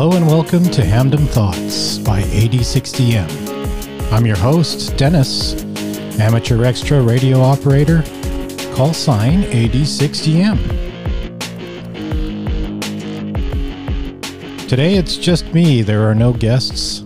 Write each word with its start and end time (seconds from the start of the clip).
Hello 0.00 0.16
and 0.16 0.28
welcome 0.28 0.62
to 0.62 0.82
Hamdom 0.82 1.26
Thoughts 1.26 1.98
by 1.98 2.22
AD6OM. 2.22 4.12
I'm 4.12 4.24
your 4.24 4.36
host, 4.36 4.96
Dennis, 4.96 5.60
amateur 6.20 6.64
extra 6.64 7.02
radio 7.02 7.40
operator, 7.40 8.04
call 8.76 8.94
sign 8.94 9.42
AD6OM. 9.42 10.56
Today 14.68 14.94
it's 14.94 15.16
just 15.16 15.52
me, 15.52 15.82
there 15.82 16.08
are 16.08 16.14
no 16.14 16.32
guests. 16.32 17.02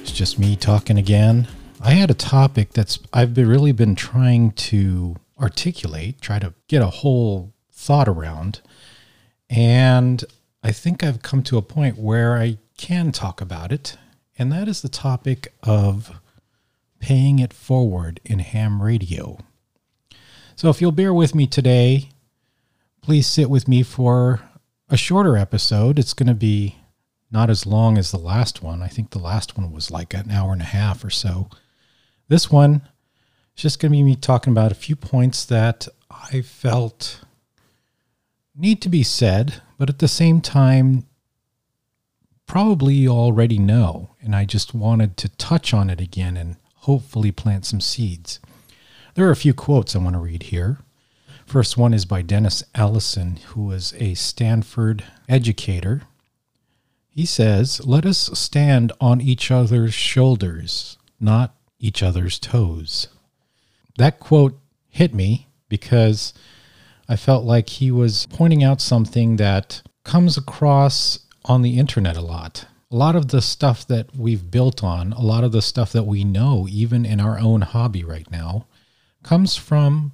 It's 0.00 0.10
just 0.10 0.36
me 0.36 0.56
talking 0.56 0.98
again. 0.98 1.46
I 1.80 1.92
had 1.92 2.10
a 2.10 2.14
topic 2.14 2.72
that's 2.72 2.98
I've 3.12 3.34
been, 3.34 3.46
really 3.46 3.70
been 3.70 3.94
trying 3.94 4.50
to 4.50 5.14
articulate, 5.40 6.20
try 6.20 6.40
to 6.40 6.54
get 6.66 6.82
a 6.82 6.90
whole 6.90 7.52
thought 7.70 8.08
around. 8.08 8.62
And 9.48 10.24
I 10.66 10.72
think 10.72 11.04
I've 11.04 11.20
come 11.20 11.42
to 11.42 11.58
a 11.58 11.62
point 11.62 11.98
where 11.98 12.38
I 12.38 12.56
can 12.78 13.12
talk 13.12 13.42
about 13.42 13.70
it, 13.70 13.98
and 14.38 14.50
that 14.50 14.66
is 14.66 14.80
the 14.80 14.88
topic 14.88 15.52
of 15.62 16.18
paying 17.00 17.38
it 17.38 17.52
forward 17.52 18.18
in 18.24 18.38
ham 18.38 18.80
radio. 18.80 19.36
So, 20.56 20.70
if 20.70 20.80
you'll 20.80 20.90
bear 20.90 21.12
with 21.12 21.34
me 21.34 21.46
today, 21.46 22.08
please 23.02 23.26
sit 23.26 23.50
with 23.50 23.68
me 23.68 23.82
for 23.82 24.40
a 24.88 24.96
shorter 24.96 25.36
episode. 25.36 25.98
It's 25.98 26.14
going 26.14 26.28
to 26.28 26.34
be 26.34 26.76
not 27.30 27.50
as 27.50 27.66
long 27.66 27.98
as 27.98 28.10
the 28.10 28.16
last 28.16 28.62
one. 28.62 28.82
I 28.82 28.88
think 28.88 29.10
the 29.10 29.18
last 29.18 29.58
one 29.58 29.70
was 29.70 29.90
like 29.90 30.14
an 30.14 30.30
hour 30.30 30.54
and 30.54 30.62
a 30.62 30.64
half 30.64 31.04
or 31.04 31.10
so. 31.10 31.50
This 32.28 32.50
one 32.50 32.88
is 33.54 33.62
just 33.64 33.80
going 33.80 33.92
to 33.92 33.98
be 33.98 34.02
me 34.02 34.16
talking 34.16 34.52
about 34.52 34.72
a 34.72 34.76
few 34.76 34.96
points 34.96 35.44
that 35.44 35.88
I 36.10 36.40
felt 36.40 37.20
need 38.54 38.80
to 38.82 38.88
be 38.88 39.02
said, 39.02 39.62
but 39.78 39.88
at 39.88 39.98
the 39.98 40.08
same 40.08 40.40
time, 40.40 41.06
probably 42.46 42.94
you 42.94 43.10
already 43.10 43.58
know. 43.58 44.10
And 44.22 44.34
I 44.34 44.44
just 44.44 44.74
wanted 44.74 45.16
to 45.18 45.28
touch 45.36 45.74
on 45.74 45.90
it 45.90 46.00
again 46.00 46.36
and 46.36 46.56
hopefully 46.76 47.32
plant 47.32 47.66
some 47.66 47.80
seeds. 47.80 48.40
There 49.14 49.26
are 49.26 49.32
a 49.32 49.36
few 49.36 49.54
quotes 49.54 49.94
I 49.94 49.98
want 49.98 50.14
to 50.14 50.20
read 50.20 50.44
here. 50.44 50.78
First 51.46 51.76
one 51.76 51.92
is 51.92 52.04
by 52.04 52.22
Dennis 52.22 52.64
Allison, 52.74 53.36
who 53.48 53.64
was 53.64 53.94
a 53.98 54.14
Stanford 54.14 55.04
educator. 55.28 56.02
He 57.10 57.26
says, 57.26 57.84
Let 57.84 58.06
us 58.06 58.30
stand 58.38 58.92
on 59.00 59.20
each 59.20 59.50
other's 59.50 59.94
shoulders, 59.94 60.98
not 61.20 61.54
each 61.78 62.02
other's 62.02 62.38
toes. 62.38 63.08
That 63.98 64.18
quote 64.18 64.58
hit 64.88 65.14
me 65.14 65.48
because 65.68 66.32
I 67.08 67.16
felt 67.16 67.44
like 67.44 67.68
he 67.68 67.90
was 67.90 68.26
pointing 68.30 68.64
out 68.64 68.80
something 68.80 69.36
that 69.36 69.82
comes 70.04 70.36
across 70.36 71.20
on 71.44 71.62
the 71.62 71.78
internet 71.78 72.16
a 72.16 72.22
lot. 72.22 72.66
A 72.90 72.96
lot 72.96 73.16
of 73.16 73.28
the 73.28 73.42
stuff 73.42 73.86
that 73.88 74.16
we've 74.16 74.50
built 74.50 74.82
on, 74.82 75.12
a 75.12 75.20
lot 75.20 75.44
of 75.44 75.52
the 75.52 75.62
stuff 75.62 75.92
that 75.92 76.06
we 76.06 76.24
know, 76.24 76.66
even 76.70 77.04
in 77.04 77.20
our 77.20 77.38
own 77.38 77.62
hobby 77.62 78.04
right 78.04 78.30
now, 78.30 78.66
comes 79.22 79.56
from 79.56 80.12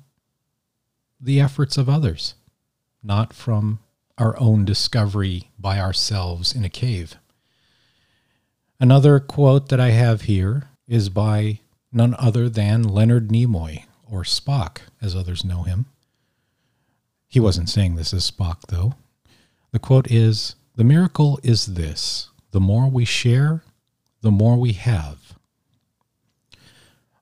the 1.20 1.40
efforts 1.40 1.76
of 1.76 1.88
others, 1.88 2.34
not 3.02 3.32
from 3.32 3.80
our 4.16 4.38
own 4.40 4.64
discovery 4.64 5.50
by 5.58 5.78
ourselves 5.78 6.54
in 6.54 6.64
a 6.64 6.68
cave. 6.70 7.16
Another 8.78 9.20
quote 9.20 9.68
that 9.68 9.80
I 9.80 9.90
have 9.90 10.22
here 10.22 10.70
is 10.88 11.08
by 11.08 11.60
none 11.92 12.14
other 12.18 12.48
than 12.48 12.82
Leonard 12.82 13.28
Nimoy, 13.28 13.84
or 14.10 14.22
Spock, 14.22 14.78
as 15.02 15.14
others 15.14 15.44
know 15.44 15.62
him. 15.62 15.86
He 17.30 17.38
wasn't 17.38 17.70
saying 17.70 17.94
this 17.94 18.12
as 18.12 18.28
Spock, 18.28 18.66
though. 18.68 18.94
The 19.70 19.78
quote 19.78 20.10
is 20.10 20.56
The 20.74 20.84
miracle 20.84 21.38
is 21.44 21.66
this 21.66 22.28
the 22.50 22.60
more 22.60 22.90
we 22.90 23.04
share, 23.04 23.62
the 24.20 24.32
more 24.32 24.56
we 24.56 24.72
have. 24.72 25.18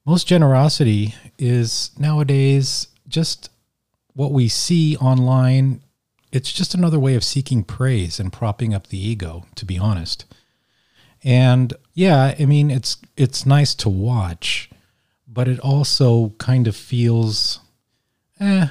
Most 0.06 0.26
generosity 0.26 1.14
is 1.38 1.90
nowadays 1.98 2.88
just 3.06 3.50
what 4.14 4.32
we 4.32 4.48
see 4.48 4.96
online. 4.96 5.82
It's 6.32 6.52
just 6.52 6.74
another 6.74 6.98
way 6.98 7.14
of 7.14 7.22
seeking 7.22 7.62
praise 7.62 8.18
and 8.18 8.32
propping 8.32 8.72
up 8.72 8.86
the 8.86 8.98
ego, 8.98 9.44
to 9.56 9.66
be 9.66 9.78
honest. 9.78 10.24
And 11.22 11.74
yeah, 11.92 12.34
I 12.38 12.46
mean 12.46 12.70
it's 12.70 12.96
it's 13.18 13.44
nice 13.44 13.74
to 13.74 13.90
watch, 13.90 14.70
but 15.26 15.48
it 15.48 15.60
also 15.60 16.30
kind 16.38 16.66
of 16.66 16.74
feels 16.74 17.60
eh, 18.40 18.68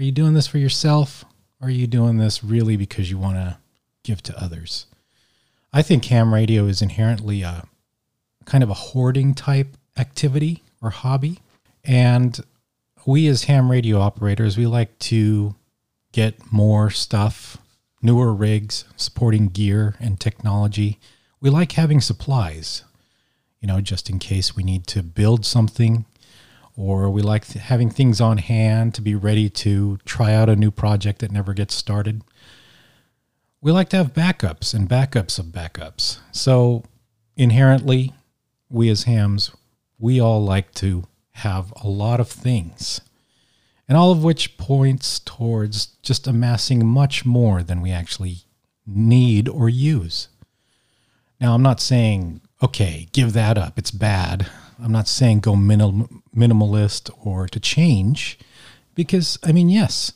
are 0.00 0.04
you 0.04 0.12
doing 0.12 0.32
this 0.32 0.46
for 0.46 0.56
yourself? 0.56 1.26
Or 1.60 1.68
are 1.68 1.70
you 1.70 1.86
doing 1.86 2.16
this 2.16 2.42
really 2.42 2.78
because 2.78 3.10
you 3.10 3.18
want 3.18 3.36
to 3.36 3.58
give 4.02 4.22
to 4.22 4.42
others? 4.42 4.86
I 5.74 5.82
think 5.82 6.06
ham 6.06 6.32
radio 6.32 6.64
is 6.64 6.80
inherently 6.80 7.42
a 7.42 7.64
kind 8.46 8.64
of 8.64 8.70
a 8.70 8.74
hoarding 8.74 9.34
type 9.34 9.76
activity 9.98 10.62
or 10.80 10.88
hobby. 10.88 11.40
And 11.84 12.40
we, 13.04 13.26
as 13.26 13.44
ham 13.44 13.70
radio 13.70 14.00
operators, 14.00 14.56
we 14.56 14.66
like 14.66 14.98
to 15.00 15.54
get 16.12 16.50
more 16.50 16.88
stuff, 16.88 17.58
newer 18.00 18.32
rigs, 18.32 18.86
supporting 18.96 19.48
gear 19.48 19.96
and 20.00 20.18
technology. 20.18 20.98
We 21.42 21.50
like 21.50 21.72
having 21.72 22.00
supplies, 22.00 22.84
you 23.60 23.68
know, 23.68 23.82
just 23.82 24.08
in 24.08 24.18
case 24.18 24.56
we 24.56 24.62
need 24.62 24.86
to 24.88 25.02
build 25.02 25.44
something 25.44 26.06
or 26.80 27.10
we 27.10 27.20
like 27.20 27.46
having 27.46 27.90
things 27.90 28.22
on 28.22 28.38
hand 28.38 28.94
to 28.94 29.02
be 29.02 29.14
ready 29.14 29.50
to 29.50 29.98
try 30.06 30.32
out 30.32 30.48
a 30.48 30.56
new 30.56 30.70
project 30.70 31.18
that 31.18 31.30
never 31.30 31.52
gets 31.52 31.74
started. 31.74 32.22
We 33.60 33.70
like 33.70 33.90
to 33.90 33.98
have 33.98 34.14
backups 34.14 34.72
and 34.72 34.88
backups 34.88 35.38
of 35.38 35.46
backups. 35.46 36.20
So 36.32 36.84
inherently, 37.36 38.14
we 38.70 38.88
as 38.88 39.02
hams, 39.02 39.50
we 39.98 40.20
all 40.20 40.42
like 40.42 40.72
to 40.76 41.04
have 41.32 41.70
a 41.82 41.86
lot 41.86 42.18
of 42.18 42.30
things, 42.30 43.02
and 43.86 43.98
all 43.98 44.10
of 44.10 44.24
which 44.24 44.56
points 44.56 45.18
towards 45.18 45.86
just 46.02 46.26
amassing 46.26 46.86
much 46.86 47.26
more 47.26 47.62
than 47.62 47.82
we 47.82 47.90
actually 47.90 48.44
need 48.86 49.50
or 49.50 49.68
use. 49.68 50.28
Now, 51.38 51.54
I'm 51.54 51.62
not 51.62 51.80
saying, 51.80 52.40
okay, 52.62 53.08
give 53.12 53.34
that 53.34 53.58
up, 53.58 53.78
it's 53.78 53.90
bad. 53.90 54.46
I'm 54.82 54.92
not 54.92 55.08
saying 55.08 55.40
go 55.40 55.56
minimal, 55.56 56.08
minimalist 56.34 57.10
or 57.24 57.46
to 57.48 57.60
change, 57.60 58.38
because 58.94 59.38
I 59.44 59.52
mean, 59.52 59.68
yes, 59.68 60.12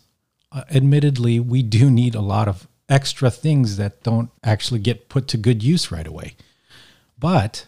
uh, 0.53 0.63
admittedly, 0.71 1.41
we 1.41 1.63
do 1.63 1.91
need 1.91 2.15
a 2.15 2.21
lot 2.21 2.49
of 2.49 2.69
extra 2.89 3.31
things 3.31 3.77
that 3.77 4.03
don't 4.03 4.31
actually 4.43 4.81
get 4.81 5.09
put 5.09 5.27
to 5.29 5.37
good 5.37 5.63
use 5.63 5.91
right 5.91 6.07
away. 6.07 6.37
But 7.19 7.67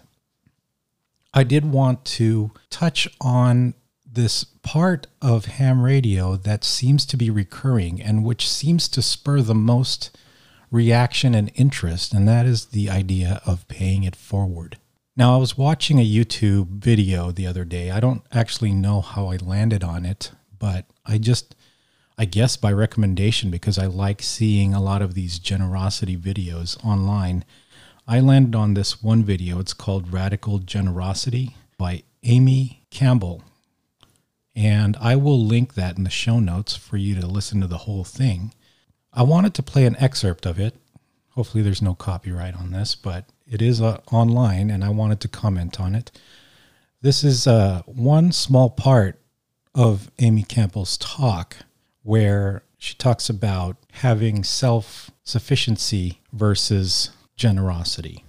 I 1.33 1.45
did 1.45 1.71
want 1.71 2.05
to 2.05 2.51
touch 2.71 3.09
on 3.21 3.75
this 4.11 4.45
part 4.45 5.07
of 5.21 5.45
ham 5.45 5.83
radio 5.83 6.37
that 6.37 6.65
seems 6.65 7.05
to 7.07 7.17
be 7.17 7.29
recurring 7.29 8.01
and 8.01 8.25
which 8.25 8.49
seems 8.49 8.89
to 8.89 9.03
spur 9.03 9.43
the 9.43 9.55
most 9.55 10.17
reaction 10.71 11.35
and 11.35 11.51
interest, 11.55 12.13
and 12.13 12.27
that 12.27 12.47
is 12.47 12.67
the 12.67 12.91
idea 12.91 13.41
of 13.47 13.69
paying 13.69 14.03
it 14.03 14.17
forward. 14.17 14.79
Now, 15.19 15.35
I 15.35 15.39
was 15.39 15.57
watching 15.57 15.99
a 15.99 16.07
YouTube 16.07 16.69
video 16.69 17.33
the 17.33 17.47
other 17.47 17.65
day. 17.65 17.91
I 17.91 18.01
don't 18.01 18.23
actually 18.33 18.73
know 18.73 19.01
how 19.01 19.29
I 19.29 19.37
landed 19.37 19.83
on 19.83 20.05
it, 20.05 20.33
but 20.59 20.85
I 21.07 21.17
just, 21.17 21.57
I 22.19 22.27
guess 22.27 22.59
by 22.59 22.71
recommendation, 22.71 23.51
because 23.51 23.79
I 23.79 23.87
like 23.87 24.21
seeing 24.21 24.75
a 24.75 24.83
lot 24.83 25.01
of 25.01 25.15
these 25.15 25.39
generosity 25.39 26.19
videos 26.19 26.77
online, 26.85 27.47
I 28.07 28.21
landed 28.21 28.55
on 28.55 28.75
this 28.75 29.03
one 29.03 29.25
video. 29.25 29.59
It's 29.59 29.73
called 29.73 30.13
Radical 30.13 30.59
Generosity 30.59 31.57
by 31.79 32.03
Amy 32.23 32.85
Campbell. 32.91 33.43
And 34.55 34.99
I 35.01 35.17
will 35.17 35.43
link 35.43 35.75
that 35.75 35.97
in 35.97 36.05
the 36.05 36.11
show 36.11 36.41
notes 36.41 36.77
for 36.77 36.99
you 36.99 37.19
to 37.19 37.27
listen 37.27 37.63
to 37.63 37.67
the 37.67 37.79
whole 37.79 38.05
thing. 38.05 38.53
I 39.15 39.23
wanted 39.23 39.55
to 39.55 39.63
play 39.63 39.87
an 39.87 39.97
excerpt 39.99 40.45
of 40.45 40.61
it. 40.61 40.77
Hopefully, 41.37 41.63
there's 41.63 41.83
no 41.83 41.95
copyright 41.95 42.57
on 42.57 42.73
this, 42.73 42.95
but 42.95 43.27
it 43.47 43.63
is 43.63 43.81
uh, 43.81 44.01
online, 44.11 44.71
and 44.71 44.83
I 44.83 44.89
wanted 44.89 45.21
to 45.21 45.29
comment 45.29 45.79
on 45.79 45.95
it. 45.95 46.11
This 47.03 47.23
is 47.23 47.47
uh, 47.47 47.83
one 47.85 48.33
small 48.33 48.71
part 48.71 49.21
of 49.75 50.11
Amy 50.19 50.43
Campbell's 50.43 50.97
talk 50.97 51.59
where 52.03 52.63
she 52.79 52.95
talks 52.95 53.29
about 53.29 53.77
having 53.93 54.45
self 54.45 55.11
sufficiency 55.25 56.21
versus 56.33 57.11
generosity. 57.37 58.25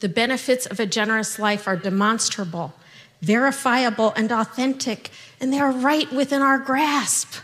The 0.00 0.08
benefits 0.08 0.66
of 0.66 0.78
a 0.78 0.86
generous 0.86 1.38
life 1.38 1.66
are 1.66 1.76
demonstrable, 1.76 2.74
verifiable, 3.22 4.12
and 4.14 4.30
authentic, 4.30 5.10
and 5.40 5.52
they 5.52 5.58
are 5.58 5.72
right 5.72 6.12
within 6.12 6.42
our 6.42 6.58
grasp. 6.58 7.36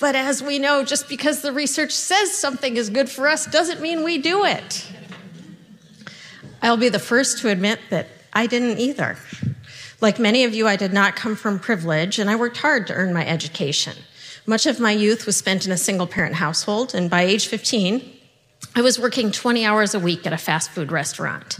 But 0.00 0.16
as 0.16 0.42
we 0.42 0.58
know, 0.58 0.84
just 0.84 1.08
because 1.08 1.42
the 1.42 1.52
research 1.52 1.92
says 1.92 2.36
something 2.36 2.76
is 2.76 2.90
good 2.90 3.08
for 3.08 3.28
us 3.28 3.46
doesn't 3.46 3.80
mean 3.80 4.02
we 4.02 4.18
do 4.18 4.44
it. 4.44 4.88
I'll 6.60 6.76
be 6.76 6.88
the 6.88 6.98
first 6.98 7.38
to 7.38 7.48
admit 7.48 7.80
that 7.90 8.08
I 8.32 8.46
didn't 8.46 8.78
either. 8.78 9.16
Like 10.00 10.18
many 10.18 10.44
of 10.44 10.54
you, 10.54 10.66
I 10.66 10.76
did 10.76 10.92
not 10.92 11.16
come 11.16 11.36
from 11.36 11.58
privilege, 11.58 12.18
and 12.18 12.28
I 12.28 12.36
worked 12.36 12.56
hard 12.56 12.86
to 12.88 12.94
earn 12.94 13.12
my 13.12 13.26
education. 13.26 13.94
Much 14.46 14.66
of 14.66 14.80
my 14.80 14.90
youth 14.90 15.26
was 15.26 15.36
spent 15.36 15.66
in 15.66 15.72
a 15.72 15.76
single 15.76 16.06
parent 16.06 16.34
household, 16.36 16.94
and 16.94 17.08
by 17.08 17.22
age 17.22 17.46
15, 17.46 18.02
I 18.74 18.80
was 18.80 18.98
working 18.98 19.30
20 19.30 19.64
hours 19.64 19.94
a 19.94 20.00
week 20.00 20.26
at 20.26 20.32
a 20.32 20.38
fast 20.38 20.70
food 20.70 20.90
restaurant. 20.90 21.58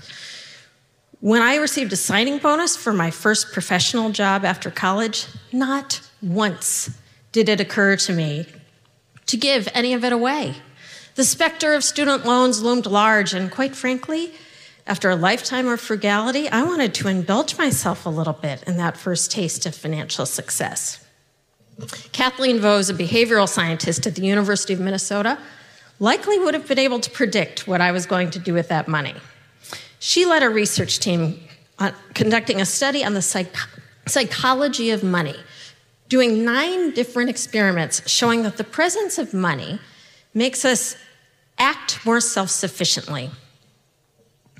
When 1.20 1.42
I 1.42 1.56
received 1.56 1.92
a 1.92 1.96
signing 1.96 2.38
bonus 2.38 2.76
for 2.76 2.92
my 2.92 3.12
first 3.12 3.52
professional 3.52 4.10
job 4.10 4.44
after 4.44 4.70
college, 4.70 5.26
not 5.52 6.00
once 6.20 6.90
did 7.32 7.48
it 7.48 7.60
occur 7.60 7.96
to 7.96 8.12
me 8.12 8.46
to 9.26 9.36
give 9.36 9.68
any 9.74 9.92
of 9.94 10.04
it 10.04 10.12
away. 10.12 10.54
The 11.14 11.24
specter 11.24 11.74
of 11.74 11.84
student 11.84 12.24
loans 12.24 12.62
loomed 12.62 12.86
large, 12.86 13.34
and 13.34 13.50
quite 13.50 13.74
frankly, 13.76 14.32
after 14.86 15.10
a 15.10 15.16
lifetime 15.16 15.68
of 15.68 15.80
frugality, 15.80 16.48
I 16.48 16.62
wanted 16.62 16.94
to 16.94 17.08
indulge 17.08 17.56
myself 17.58 18.06
a 18.06 18.10
little 18.10 18.32
bit 18.32 18.62
in 18.64 18.76
that 18.78 18.96
first 18.96 19.30
taste 19.30 19.66
of 19.66 19.74
financial 19.74 20.26
success. 20.26 21.04
Kathleen 22.12 22.58
Vohs, 22.58 22.90
a 22.90 22.94
behavioral 22.94 23.48
scientist 23.48 24.06
at 24.06 24.14
the 24.14 24.22
University 24.22 24.72
of 24.72 24.80
Minnesota, 24.80 25.38
likely 26.00 26.38
would 26.38 26.54
have 26.54 26.66
been 26.66 26.78
able 26.78 27.00
to 27.00 27.10
predict 27.10 27.68
what 27.68 27.80
I 27.80 27.92
was 27.92 28.06
going 28.06 28.30
to 28.30 28.38
do 28.38 28.52
with 28.52 28.68
that 28.68 28.88
money. 28.88 29.14
She 29.98 30.26
led 30.26 30.42
a 30.42 30.50
research 30.50 30.98
team 30.98 31.40
uh, 31.78 31.92
conducting 32.14 32.60
a 32.60 32.66
study 32.66 33.04
on 33.04 33.14
the 33.14 33.22
psych- 33.22 33.54
psychology 34.06 34.90
of 34.90 35.04
money, 35.04 35.36
doing 36.12 36.44
nine 36.44 36.90
different 36.90 37.30
experiments 37.30 38.06
showing 38.06 38.42
that 38.42 38.58
the 38.58 38.64
presence 38.64 39.16
of 39.16 39.32
money 39.32 39.80
makes 40.34 40.62
us 40.62 40.94
act 41.56 42.04
more 42.04 42.20
self 42.20 42.50
sufficiently 42.50 43.30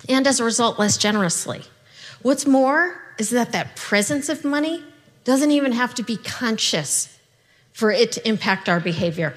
and 0.08 0.26
as 0.26 0.40
a 0.40 0.44
result, 0.44 0.78
less 0.78 0.96
generously. 0.96 1.60
What's 2.22 2.46
more 2.46 3.02
is 3.18 3.28
that 3.28 3.52
that 3.52 3.76
presence 3.76 4.30
of 4.30 4.46
money 4.46 4.82
doesn't 5.24 5.50
even 5.50 5.72
have 5.72 5.94
to 5.96 6.02
be 6.02 6.16
conscious 6.16 7.18
for 7.74 7.90
it 7.90 8.12
to 8.12 8.26
impact 8.26 8.66
our 8.70 8.80
behavior. 8.80 9.34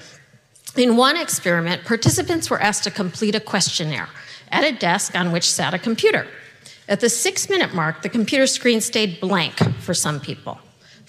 In 0.74 0.96
one 0.96 1.18
experiment, 1.18 1.84
participants 1.84 2.48
were 2.48 2.62
asked 2.62 2.84
to 2.84 2.90
complete 2.90 3.34
a 3.34 3.40
questionnaire 3.40 4.08
at 4.50 4.64
a 4.64 4.72
desk 4.72 5.14
on 5.14 5.32
which 5.32 5.50
sat 5.50 5.74
a 5.74 5.78
computer. 5.78 6.26
At 6.88 7.00
the 7.00 7.10
six 7.10 7.50
minute 7.50 7.74
mark, 7.74 8.00
the 8.00 8.08
computer 8.08 8.46
screen 8.46 8.80
stayed 8.80 9.20
blank 9.20 9.58
for 9.80 9.92
some 9.92 10.18
people. 10.18 10.58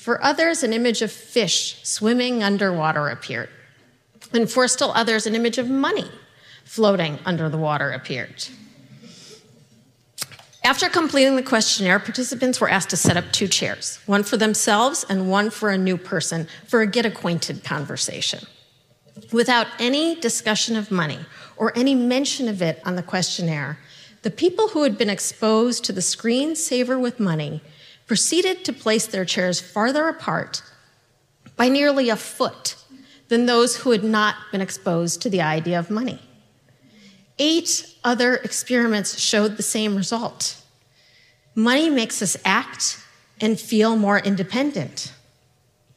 For 0.07 0.24
others, 0.24 0.63
an 0.63 0.71
image 0.71 1.01
of 1.01 1.12
fish 1.12 1.81
swimming 1.83 2.42
underwater 2.42 3.09
appeared. 3.09 3.50
And 4.31 4.50
for 4.50 4.65
still 4.69 4.94
others, 4.95 5.27
an 5.27 5.36
image 5.36 5.57
of 5.57 5.69
money 5.69 6.09
floating 6.63 7.19
under 7.25 7.50
the 7.50 7.57
water 7.57 7.92
appeared. 7.92 8.48
After 10.63 10.88
completing 10.88 11.36
the 11.36 11.44
questionnaire, 11.44 12.00
participants 12.00 12.62
were 12.62 12.69
asked 12.69 12.89
to 12.92 12.95
set 12.95 13.18
up 13.18 13.33
two 13.33 13.50
chairs, 13.50 14.00
one 14.06 14.24
for 14.24 14.38
themselves 14.38 15.06
and 15.09 15.30
one 15.30 15.50
for 15.50 15.71
a 15.71 15.77
new 15.77 15.98
person, 15.98 16.48
for 16.65 16.80
a 16.80 16.88
get 16.88 17.06
acquainted 17.06 17.65
conversation. 17.65 18.48
Without 19.33 19.68
any 19.77 20.15
discussion 20.15 20.77
of 20.77 20.89
money 20.89 21.19
or 21.57 21.77
any 21.77 21.95
mention 21.95 22.48
of 22.48 22.62
it 22.62 22.81
on 22.86 22.95
the 22.95 23.04
questionnaire, 23.04 23.77
the 24.21 24.31
people 24.31 24.69
who 24.69 24.83
had 24.83 24.98
been 24.98 25.09
exposed 25.09 25.83
to 25.83 25.92
the 25.92 26.00
screensaver 26.00 26.98
with 26.98 27.19
money 27.19 27.62
proceeded 28.07 28.63
to 28.65 28.74
place 28.74 29.06
their 29.06 29.25
chairs 29.25 29.59
farther 29.59 30.07
apart 30.07 30.63
by 31.56 31.69
nearly 31.69 32.09
a 32.09 32.15
foot 32.15 32.75
than 33.27 33.45
those 33.45 33.77
who 33.77 33.92
had 33.92 34.04
not 34.04 34.36
been 34.51 34.62
exposed 34.62 35.21
to 35.21 35.30
the 35.30 35.42
idea 35.42 35.77
of 35.77 35.89
money. 35.89 36.19
Eight 37.38 37.94
other 38.04 38.36
experiments 38.36 39.19
showed 39.19 39.57
the 39.57 39.63
same 39.63 39.95
result. 39.95 40.62
Money 41.54 41.89
makes 41.89 42.21
us 42.21 42.38
act 42.45 43.04
and 43.42 43.59
feel 43.59 43.95
more 43.95 44.19
independent. 44.19 45.12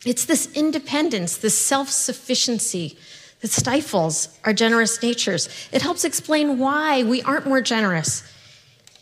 It's 0.04 0.24
this 0.24 0.52
independence, 0.54 1.36
this 1.36 1.56
self 1.56 1.88
sufficiency 1.88 2.98
that 3.40 3.50
stifles 3.50 4.38
our 4.44 4.52
generous 4.52 5.02
natures. 5.02 5.48
It 5.72 5.82
helps 5.82 6.04
explain 6.04 6.58
why 6.58 7.04
we 7.04 7.22
aren't 7.22 7.46
more 7.46 7.62
generous, 7.62 8.22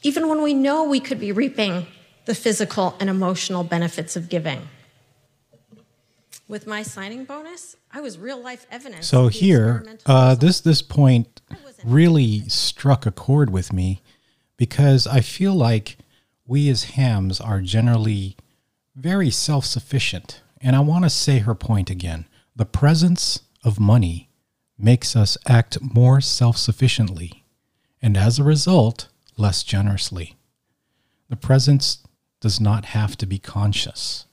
even 0.03 0.29
when 0.29 0.43
we 0.43 0.55
know 0.55 0.85
we 0.85 1.01
could 1.01 1.19
be 1.19 1.33
reaping 1.33 1.87
the 2.29 2.35
physical 2.35 2.95
and 3.01 3.09
emotional 3.09 3.65
benefits 3.65 4.15
of 4.15 4.29
giving. 4.29 4.69
With 6.47 6.67
my 6.67 6.83
signing 6.83 7.25
bonus, 7.25 7.75
I 7.91 8.03
was 8.03 8.19
real 8.19 8.39
life 8.39 8.67
evidence. 8.71 9.09
So 9.09 9.29
here, 9.29 9.83
uh, 10.05 10.35
this 10.35 10.61
this 10.61 10.83
point 10.83 11.41
really 11.83 12.47
struck 12.49 13.07
a 13.07 13.11
chord 13.11 13.49
with 13.49 13.73
me 13.73 14.03
because 14.59 15.07
I 15.07 15.21
feel 15.21 15.55
like 15.55 15.97
we 16.47 16.69
as 16.69 16.85
hams 16.97 17.41
are 17.41 17.63
generally 17.63 18.37
very 18.95 19.31
self 19.31 19.65
sufficient. 19.65 20.43
And 20.61 20.77
I 20.77 20.81
want 20.81 21.05
to 21.05 21.11
say 21.11 21.39
her 21.39 21.55
point 21.55 21.89
again. 21.89 22.27
The 22.55 22.67
presence 22.67 23.41
of 23.65 23.81
money 23.81 24.29
makes 24.77 25.17
us 25.17 25.39
act 25.47 25.79
more 25.81 26.21
self 26.21 26.59
sufficiently, 26.59 27.43
and 28.03 28.19
as 28.19 28.39
a 28.39 28.45
result, 28.45 29.09
less 29.39 29.63
generously. 29.63 30.37
The 31.31 31.37
presence 31.37 32.03
does 32.41 32.61
not 32.61 32.87
have 32.87 33.17
to 33.19 33.27
be 33.27 33.39
conscious. 33.39 34.27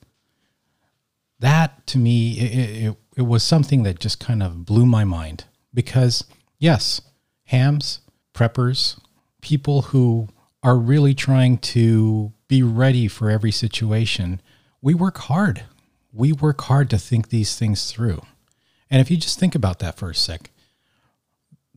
That 1.38 1.86
to 1.88 1.98
me, 1.98 2.38
it, 2.38 2.86
it, 2.86 2.96
it 3.16 3.22
was 3.22 3.42
something 3.42 3.82
that 3.82 4.00
just 4.00 4.20
kind 4.20 4.42
of 4.42 4.64
blew 4.64 4.86
my 4.86 5.04
mind 5.04 5.44
because, 5.74 6.24
yes, 6.58 7.00
hams, 7.44 8.00
preppers, 8.34 8.98
people 9.42 9.82
who 9.82 10.28
are 10.62 10.76
really 10.76 11.14
trying 11.14 11.58
to 11.58 12.32
be 12.48 12.62
ready 12.62 13.08
for 13.08 13.30
every 13.30 13.52
situation, 13.52 14.40
we 14.80 14.94
work 14.94 15.18
hard. 15.18 15.64
We 16.12 16.32
work 16.32 16.62
hard 16.62 16.90
to 16.90 16.98
think 16.98 17.28
these 17.28 17.56
things 17.56 17.90
through. 17.92 18.22
And 18.90 19.00
if 19.00 19.10
you 19.10 19.16
just 19.16 19.38
think 19.38 19.54
about 19.54 19.80
that 19.80 19.96
for 19.96 20.10
a 20.10 20.14
sec, 20.14 20.50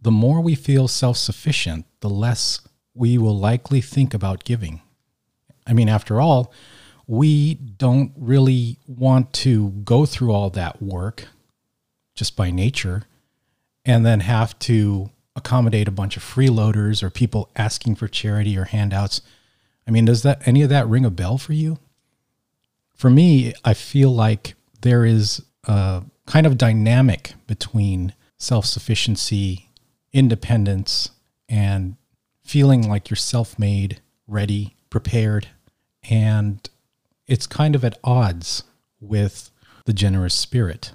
the 0.02 0.12
more 0.12 0.42
we 0.42 0.56
feel 0.56 0.88
self 0.88 1.18
sufficient, 1.18 1.86
the 2.00 2.10
less 2.10 2.62
we 2.94 3.18
will 3.18 3.38
likely 3.38 3.82
think 3.82 4.14
about 4.14 4.44
giving. 4.44 4.82
I 5.70 5.74
mean, 5.74 5.88
after 5.88 6.20
all, 6.20 6.52
we 7.08 7.54
don't 7.54 8.12
really 8.18 8.78
want 8.88 9.32
to 9.34 9.70
go 9.70 10.06
through 10.06 10.32
all 10.32 10.50
that 10.50 10.82
work 10.82 11.28
just 12.16 12.36
by 12.36 12.52
nature 12.52 13.04
and 13.86 14.06
then 14.06 14.20
have 14.22 14.58
to 14.60 15.10
accommodate 15.36 15.88
a 15.88 15.92
bunch 15.92 16.18
of 16.18 16.24
freeloaders 16.24 17.02
or 17.02 17.10
people 17.10 17.50
asking 17.56 17.96
for 17.96 18.08
charity 18.08 18.58
or 18.58 18.66
handouts. 18.66 19.22
I 19.88 19.92
mean, 19.92 20.06
does 20.06 20.24
that 20.24 20.46
any 20.46 20.62
of 20.62 20.70
that 20.70 20.88
ring 20.88 21.06
a 21.06 21.10
bell 21.10 21.38
for 21.38 21.54
you? 21.54 21.80
For 22.96 23.10
me, 23.10 23.54
I 23.64 23.74
feel 23.74 24.12
like 24.12 24.56
there 24.82 25.06
is 25.06 25.42
a 25.64 26.04
kind 26.26 26.46
of 26.46 26.58
dynamic 26.58 27.34
between 27.48 28.14
self-sufficiency, 28.38 29.70
independence, 30.12 31.12
and 31.48 31.96
feeling 32.44 32.88
like 32.88 33.10
you're 33.10 33.18
self-made, 33.18 34.02
ready, 34.28 34.76
prepared, 34.90 35.48
and 36.04 36.70
it's 37.28 37.48
kind 37.48 37.76
of 37.76 37.84
at 37.86 38.00
odds 38.04 38.64
with 39.00 39.52
the 39.86 39.94
generous 39.94 40.34
spirit. 40.34 40.92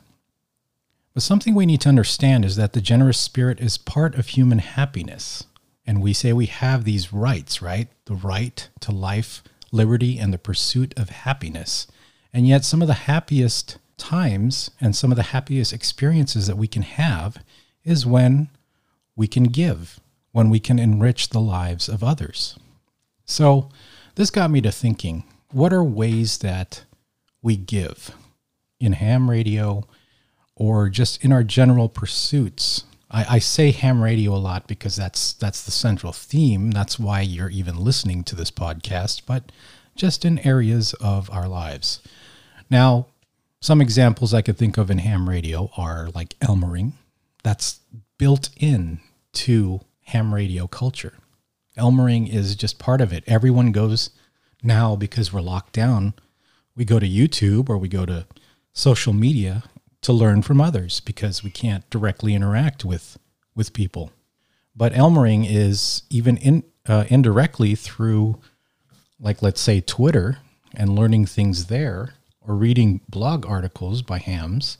But 1.14 1.22
something 1.22 1.54
we 1.54 1.66
need 1.66 1.80
to 1.82 1.88
understand 1.88 2.44
is 2.44 2.56
that 2.56 2.72
the 2.72 2.80
generous 2.80 3.18
spirit 3.18 3.60
is 3.60 3.78
part 3.78 4.16
of 4.16 4.28
human 4.28 4.58
happiness. 4.58 5.44
And 5.86 6.02
we 6.02 6.12
say 6.12 6.32
we 6.32 6.46
have 6.46 6.84
these 6.84 7.12
rights, 7.12 7.62
right? 7.62 7.88
The 8.06 8.16
right 8.16 8.68
to 8.80 8.90
life, 8.90 9.42
liberty, 9.70 10.18
and 10.18 10.32
the 10.32 10.38
pursuit 10.38 10.92
of 10.96 11.10
happiness. 11.10 11.86
And 12.32 12.48
yet, 12.48 12.64
some 12.64 12.82
of 12.82 12.88
the 12.88 12.94
happiest 12.94 13.78
times 13.96 14.72
and 14.80 14.96
some 14.96 15.12
of 15.12 15.16
the 15.16 15.24
happiest 15.24 15.72
experiences 15.72 16.48
that 16.48 16.56
we 16.56 16.66
can 16.66 16.82
have 16.82 17.38
is 17.84 18.04
when 18.04 18.48
we 19.14 19.28
can 19.28 19.44
give, 19.44 20.00
when 20.32 20.50
we 20.50 20.58
can 20.58 20.80
enrich 20.80 21.28
the 21.28 21.40
lives 21.40 21.88
of 21.88 22.02
others. 22.02 22.58
So, 23.24 23.68
this 24.14 24.30
got 24.30 24.50
me 24.50 24.60
to 24.60 24.72
thinking 24.72 25.24
what 25.50 25.72
are 25.72 25.84
ways 25.84 26.38
that 26.38 26.84
we 27.42 27.56
give 27.56 28.10
in 28.80 28.92
ham 28.92 29.30
radio? 29.30 29.84
or 30.56 30.88
just 30.88 31.24
in 31.24 31.32
our 31.32 31.42
general 31.42 31.88
pursuits. 31.88 32.84
I, 33.10 33.36
I, 33.36 33.38
say 33.38 33.70
ham 33.70 34.02
radio 34.02 34.34
a 34.34 34.38
lot 34.38 34.66
because 34.66 34.96
that's 34.96 35.32
that's 35.34 35.62
the 35.62 35.70
central 35.70 36.12
theme. 36.12 36.70
That's 36.70 36.98
why 36.98 37.20
you're 37.20 37.50
even 37.50 37.76
listening 37.76 38.24
to 38.24 38.36
this 38.36 38.50
podcast, 38.50 39.22
but 39.26 39.52
just 39.96 40.24
in 40.24 40.38
areas 40.40 40.94
of 40.94 41.30
our 41.30 41.48
lives. 41.48 42.00
Now, 42.70 43.06
some 43.60 43.80
examples 43.80 44.34
I 44.34 44.42
could 44.42 44.58
think 44.58 44.78
of 44.78 44.90
in 44.90 44.98
ham 44.98 45.28
radio 45.28 45.70
are 45.76 46.08
like 46.14 46.38
Elmering. 46.40 46.92
That's 47.42 47.80
built 48.18 48.50
in 48.56 49.00
to 49.34 49.80
ham 50.04 50.34
radio 50.34 50.66
culture. 50.66 51.14
Elmering 51.76 52.32
is 52.32 52.54
just 52.54 52.78
part 52.78 53.00
of 53.00 53.12
it. 53.12 53.24
Everyone 53.26 53.72
goes 53.72 54.10
now 54.62 54.96
because 54.96 55.32
we're 55.32 55.40
locked 55.40 55.72
down. 55.72 56.14
We 56.76 56.84
go 56.84 56.98
to 56.98 57.08
YouTube 57.08 57.68
or 57.68 57.78
we 57.78 57.88
go 57.88 58.06
to 58.06 58.26
social 58.72 59.12
media 59.12 59.64
to 60.02 60.12
learn 60.12 60.42
from 60.42 60.60
others 60.60 61.00
because 61.00 61.42
we 61.42 61.50
can't 61.50 61.88
directly 61.90 62.34
interact 62.34 62.84
with 62.84 63.18
with 63.54 63.72
people. 63.72 64.10
But 64.74 64.92
Elmering 64.92 65.46
is 65.48 66.02
even 66.10 66.36
in, 66.38 66.64
uh, 66.86 67.04
indirectly 67.08 67.76
through, 67.76 68.40
like 69.20 69.42
let's 69.42 69.60
say 69.60 69.80
Twitter 69.80 70.38
and 70.74 70.96
learning 70.96 71.26
things 71.26 71.66
there, 71.66 72.14
or 72.40 72.56
reading 72.56 73.00
blog 73.08 73.46
articles 73.46 74.02
by 74.02 74.18
hams, 74.18 74.76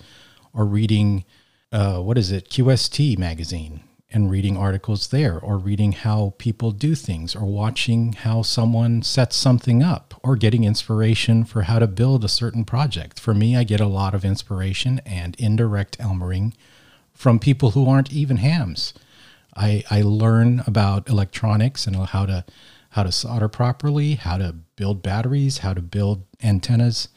or 0.53 0.65
reading 0.65 1.25
uh, 1.71 2.01
what 2.01 2.19
is 2.19 2.33
it 2.33 2.51
QST 2.51 3.17
magazine 3.17 3.81
and 4.15 4.31
reading 4.31 4.57
articles 4.57 5.09
there, 5.09 5.41
or 5.41 5.59
reading 5.59 5.91
how 5.91 6.35
people 6.39 6.71
do 6.71 6.95
things, 6.95 7.35
or 7.35 7.45
watching 7.45 8.13
how 8.13 8.43
someone 8.43 9.03
sets 9.03 9.35
something 9.35 9.83
up, 9.83 10.15
or 10.23 10.37
getting 10.37 10.63
inspiration 10.63 11.45
for 11.45 11.63
how 11.63 11.81
to 11.81 11.89
build 11.89 12.25
a 12.25 12.29
certain 12.29 12.65
project. 12.65 13.19
For 13.19 13.35
me, 13.35 13.57
I 13.57 13.65
get 13.65 13.81
a 13.81 13.87
lot 13.87 14.15
of 14.15 14.25
inspiration 14.25 15.01
and 15.05 15.35
indirect 15.41 15.99
Elmering 15.99 16.55
from 17.13 17.41
people 17.41 17.73
who 17.73 17.89
aren't 17.89 18.13
even 18.13 18.37
hams. 18.37 18.95
I, 19.57 19.83
I 19.91 20.03
learn 20.03 20.63
about 20.65 21.09
electronics 21.09 21.87
and 21.87 21.97
how 21.97 22.25
to 22.27 22.45
how 22.91 23.03
to 23.03 23.11
solder 23.11 23.49
properly, 23.49 24.15
how 24.15 24.39
to 24.39 24.55
build 24.77 25.03
batteries, 25.03 25.59
how 25.59 25.75
to 25.75 25.83
build 25.83 26.23
antennas, 26.45 27.09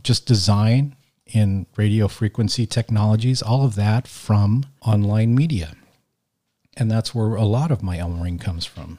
just 0.00 0.26
design 0.26 0.94
in 1.26 1.66
radio 1.74 2.06
frequency 2.06 2.66
technologies, 2.66 3.42
all 3.42 3.64
of 3.64 3.74
that 3.74 4.06
from 4.06 4.64
online 4.80 5.34
media. 5.34 5.74
And 6.76 6.90
that's 6.90 7.14
where 7.14 7.34
a 7.34 7.44
lot 7.44 7.70
of 7.70 7.82
my 7.82 7.98
Elmering 7.98 8.40
comes 8.40 8.64
from. 8.64 8.98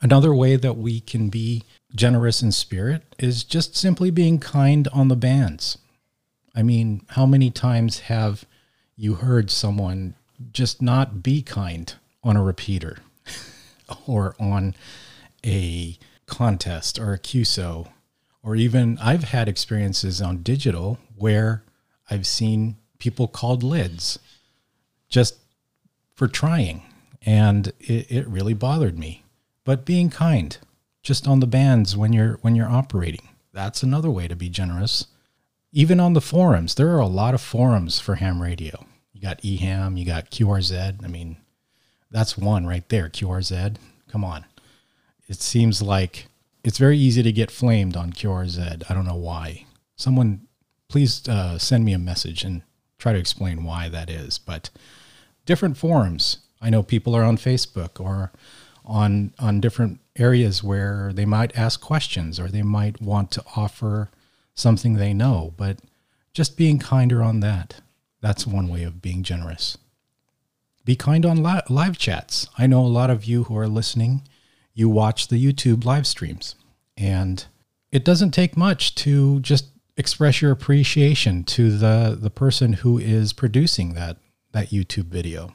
Another 0.00 0.34
way 0.34 0.56
that 0.56 0.76
we 0.76 1.00
can 1.00 1.28
be 1.28 1.62
generous 1.94 2.42
in 2.42 2.52
spirit 2.52 3.14
is 3.18 3.44
just 3.44 3.76
simply 3.76 4.10
being 4.10 4.38
kind 4.38 4.88
on 4.88 5.08
the 5.08 5.16
bands. 5.16 5.78
I 6.54 6.62
mean, 6.62 7.02
how 7.10 7.24
many 7.26 7.50
times 7.50 8.00
have 8.00 8.44
you 8.96 9.14
heard 9.14 9.50
someone 9.50 10.14
just 10.52 10.82
not 10.82 11.22
be 11.22 11.40
kind 11.42 11.94
on 12.24 12.36
a 12.36 12.42
repeater 12.42 12.98
or 14.06 14.34
on 14.40 14.74
a 15.46 15.98
contest 16.26 16.98
or 16.98 17.12
a 17.12 17.18
QSO? 17.18 17.88
Or 18.42 18.56
even 18.56 18.98
I've 18.98 19.24
had 19.24 19.48
experiences 19.48 20.20
on 20.20 20.42
digital 20.42 20.98
where 21.16 21.62
I've 22.10 22.26
seen 22.26 22.76
people 22.98 23.28
called 23.28 23.62
lids 23.62 24.18
just 25.08 25.36
for 26.14 26.28
trying. 26.28 26.82
And 27.24 27.68
it, 27.78 28.10
it 28.10 28.28
really 28.28 28.54
bothered 28.54 28.98
me. 28.98 29.24
But 29.64 29.84
being 29.84 30.10
kind, 30.10 30.56
just 31.02 31.26
on 31.26 31.40
the 31.40 31.46
bands 31.46 31.96
when 31.96 32.12
you're 32.12 32.38
when 32.42 32.54
you're 32.54 32.68
operating. 32.68 33.28
That's 33.52 33.82
another 33.82 34.10
way 34.10 34.28
to 34.28 34.36
be 34.36 34.48
generous. 34.48 35.06
Even 35.72 36.00
on 36.00 36.12
the 36.12 36.20
forums, 36.20 36.74
there 36.74 36.90
are 36.90 37.00
a 37.00 37.06
lot 37.06 37.34
of 37.34 37.40
forums 37.40 37.98
for 37.98 38.16
ham 38.16 38.42
radio. 38.42 38.86
You 39.12 39.20
got 39.20 39.42
eHam, 39.42 39.98
you 39.98 40.04
got 40.04 40.30
QRZ. 40.30 41.04
I 41.04 41.06
mean, 41.06 41.36
that's 42.10 42.36
one 42.36 42.66
right 42.66 42.88
there, 42.88 43.08
QRZ. 43.08 43.76
Come 44.08 44.24
on. 44.24 44.44
It 45.28 45.40
seems 45.40 45.80
like 45.80 46.28
it's 46.64 46.78
very 46.78 46.98
easy 46.98 47.22
to 47.22 47.32
get 47.32 47.50
flamed 47.50 47.96
on 47.96 48.12
QRZ. 48.12 48.84
I 48.88 48.94
don't 48.94 49.06
know 49.06 49.16
why. 49.16 49.66
Someone, 49.96 50.46
please 50.88 51.26
uh, 51.28 51.58
send 51.58 51.84
me 51.84 51.92
a 51.92 51.98
message 51.98 52.44
and 52.44 52.62
try 52.98 53.12
to 53.12 53.18
explain 53.18 53.64
why 53.64 53.88
that 53.88 54.10
is. 54.10 54.38
But 54.38 54.70
different 55.44 55.76
forums. 55.76 56.38
I 56.60 56.70
know 56.70 56.82
people 56.82 57.14
are 57.16 57.24
on 57.24 57.36
Facebook 57.36 58.00
or 58.00 58.32
on 58.84 59.32
on 59.38 59.60
different 59.60 60.00
areas 60.16 60.62
where 60.62 61.12
they 61.12 61.24
might 61.24 61.56
ask 61.56 61.80
questions 61.80 62.38
or 62.38 62.48
they 62.48 62.62
might 62.62 63.00
want 63.00 63.30
to 63.32 63.44
offer 63.56 64.10
something 64.54 64.94
they 64.94 65.14
know. 65.14 65.54
But 65.56 65.78
just 66.34 66.56
being 66.56 66.78
kinder 66.78 67.22
on 67.22 67.40
that. 67.40 67.80
That's 68.20 68.46
one 68.46 68.68
way 68.68 68.84
of 68.84 69.02
being 69.02 69.22
generous. 69.22 69.78
Be 70.84 70.96
kind 70.96 71.24
on 71.26 71.42
li- 71.42 71.60
live 71.68 71.98
chats. 71.98 72.48
I 72.58 72.66
know 72.66 72.80
a 72.80 72.86
lot 72.86 73.10
of 73.10 73.24
you 73.24 73.44
who 73.44 73.56
are 73.56 73.68
listening 73.68 74.22
you 74.74 74.88
watch 74.88 75.28
the 75.28 75.52
YouTube 75.52 75.84
live 75.84 76.06
streams. 76.06 76.54
And 76.96 77.44
it 77.90 78.04
doesn't 78.04 78.32
take 78.32 78.56
much 78.56 78.94
to 78.96 79.40
just 79.40 79.66
express 79.96 80.40
your 80.40 80.50
appreciation 80.50 81.44
to 81.44 81.76
the, 81.76 82.16
the 82.18 82.30
person 82.30 82.74
who 82.74 82.98
is 82.98 83.32
producing 83.32 83.94
that, 83.94 84.16
that 84.52 84.70
YouTube 84.70 85.06
video. 85.06 85.54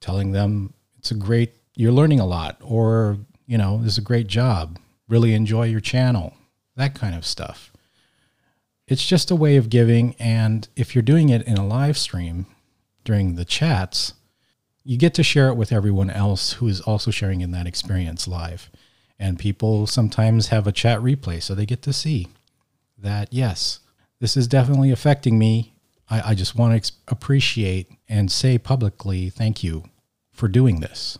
Telling 0.00 0.32
them 0.32 0.72
it's 0.98 1.10
a 1.10 1.14
great, 1.14 1.54
you're 1.76 1.92
learning 1.92 2.20
a 2.20 2.26
lot, 2.26 2.56
or, 2.62 3.18
you 3.46 3.58
know, 3.58 3.78
this 3.78 3.92
is 3.92 3.98
a 3.98 4.02
great 4.02 4.26
job. 4.26 4.78
Really 5.08 5.34
enjoy 5.34 5.66
your 5.66 5.80
channel, 5.80 6.34
that 6.76 6.94
kind 6.94 7.14
of 7.14 7.26
stuff. 7.26 7.72
It's 8.86 9.06
just 9.06 9.30
a 9.30 9.36
way 9.36 9.56
of 9.56 9.70
giving. 9.70 10.14
And 10.18 10.66
if 10.74 10.94
you're 10.94 11.02
doing 11.02 11.28
it 11.28 11.46
in 11.46 11.56
a 11.56 11.66
live 11.66 11.96
stream 11.96 12.46
during 13.04 13.34
the 13.34 13.44
chats, 13.44 14.14
you 14.82 14.96
get 14.96 15.14
to 15.14 15.22
share 15.22 15.48
it 15.48 15.56
with 15.56 15.72
everyone 15.72 16.10
else 16.10 16.54
who 16.54 16.66
is 16.66 16.80
also 16.80 17.10
sharing 17.10 17.40
in 17.40 17.50
that 17.52 17.66
experience 17.66 18.26
live. 18.26 18.70
And 19.18 19.38
people 19.38 19.86
sometimes 19.86 20.48
have 20.48 20.66
a 20.66 20.72
chat 20.72 21.00
replay, 21.00 21.42
so 21.42 21.54
they 21.54 21.66
get 21.66 21.82
to 21.82 21.92
see 21.92 22.28
that, 22.96 23.28
yes, 23.32 23.80
this 24.18 24.36
is 24.36 24.48
definitely 24.48 24.90
affecting 24.90 25.38
me. 25.38 25.74
I, 26.10 26.30
I 26.30 26.34
just 26.34 26.56
want 26.56 26.72
to 26.72 26.76
ex- 26.76 26.92
appreciate 27.08 27.90
and 28.08 28.30
say 28.30 28.58
publicly 28.58 29.30
thank 29.30 29.62
you 29.62 29.84
for 30.32 30.48
doing 30.48 30.80
this. 30.80 31.18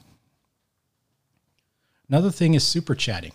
Another 2.09 2.30
thing 2.30 2.54
is 2.54 2.66
super 2.66 2.94
chatting. 2.94 3.32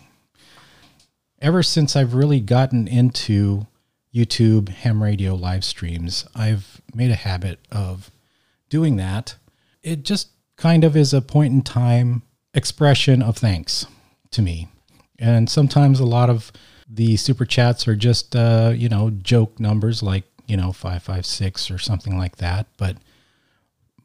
Ever 1.40 1.62
since 1.62 1.96
I've 1.96 2.14
really 2.14 2.40
gotten 2.40 2.86
into 2.86 3.66
YouTube 4.14 4.68
ham 4.68 5.02
radio 5.02 5.34
live 5.34 5.64
streams, 5.64 6.26
I've 6.34 6.80
made 6.94 7.10
a 7.10 7.16
habit 7.16 7.58
of 7.70 8.10
doing 8.68 8.96
that 8.96 9.36
it 9.86 10.02
just 10.02 10.30
kind 10.56 10.82
of 10.82 10.96
is 10.96 11.14
a 11.14 11.22
point 11.22 11.54
in 11.54 11.62
time 11.62 12.22
expression 12.52 13.22
of 13.22 13.38
thanks 13.38 13.86
to 14.32 14.42
me. 14.42 14.66
And 15.18 15.48
sometimes 15.48 16.00
a 16.00 16.04
lot 16.04 16.28
of 16.28 16.50
the 16.88 17.16
super 17.16 17.44
chats 17.44 17.86
are 17.86 17.94
just, 17.94 18.34
uh, 18.34 18.72
you 18.74 18.88
know, 18.88 19.10
joke 19.10 19.60
numbers 19.60 20.02
like, 20.02 20.24
you 20.46 20.56
know, 20.56 20.72
556 20.72 21.70
or 21.70 21.78
something 21.78 22.18
like 22.18 22.36
that. 22.36 22.66
But 22.76 22.96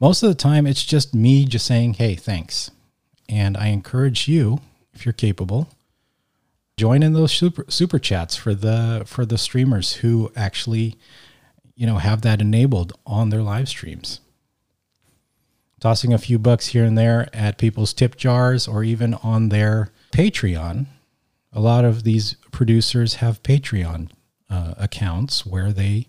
most 0.00 0.22
of 0.22 0.28
the 0.28 0.34
time, 0.34 0.66
it's 0.66 0.84
just 0.84 1.14
me 1.14 1.44
just 1.44 1.66
saying, 1.66 1.94
hey, 1.94 2.14
thanks. 2.14 2.70
And 3.28 3.56
I 3.56 3.68
encourage 3.68 4.28
you, 4.28 4.60
if 4.92 5.06
you're 5.06 5.12
capable, 5.12 5.68
join 6.76 7.02
in 7.02 7.12
those 7.12 7.32
super 7.32 7.64
super 7.68 7.98
chats 7.98 8.34
for 8.34 8.54
the 8.54 9.02
for 9.06 9.24
the 9.24 9.38
streamers 9.38 9.94
who 9.94 10.32
actually 10.34 10.96
you 11.76 11.86
know 11.86 11.98
have 11.98 12.22
that 12.22 12.40
enabled 12.40 12.92
on 13.06 13.30
their 13.30 13.42
live 13.42 13.68
streams 13.68 14.20
tossing 15.82 16.12
a 16.12 16.18
few 16.18 16.38
bucks 16.38 16.68
here 16.68 16.84
and 16.84 16.96
there 16.96 17.28
at 17.32 17.58
people's 17.58 17.92
tip 17.92 18.14
jars 18.14 18.68
or 18.68 18.84
even 18.84 19.14
on 19.14 19.48
their 19.48 19.90
Patreon. 20.12 20.86
A 21.52 21.58
lot 21.58 21.84
of 21.84 22.04
these 22.04 22.36
producers 22.52 23.14
have 23.14 23.42
Patreon 23.42 24.08
uh, 24.48 24.74
accounts 24.78 25.44
where 25.44 25.72
they 25.72 26.06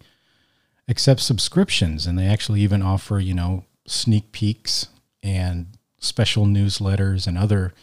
accept 0.87 1.21
subscriptions 1.21 2.05
and 2.05 2.17
they 2.17 2.27
actually 2.27 2.61
even 2.61 2.81
offer, 2.81 3.19
you 3.19 3.33
know, 3.33 3.65
sneak 3.87 4.31
peeks 4.31 4.87
and 5.21 5.77
special 5.99 6.45
newsletters 6.45 7.27
and 7.27 7.37
other 7.37 7.73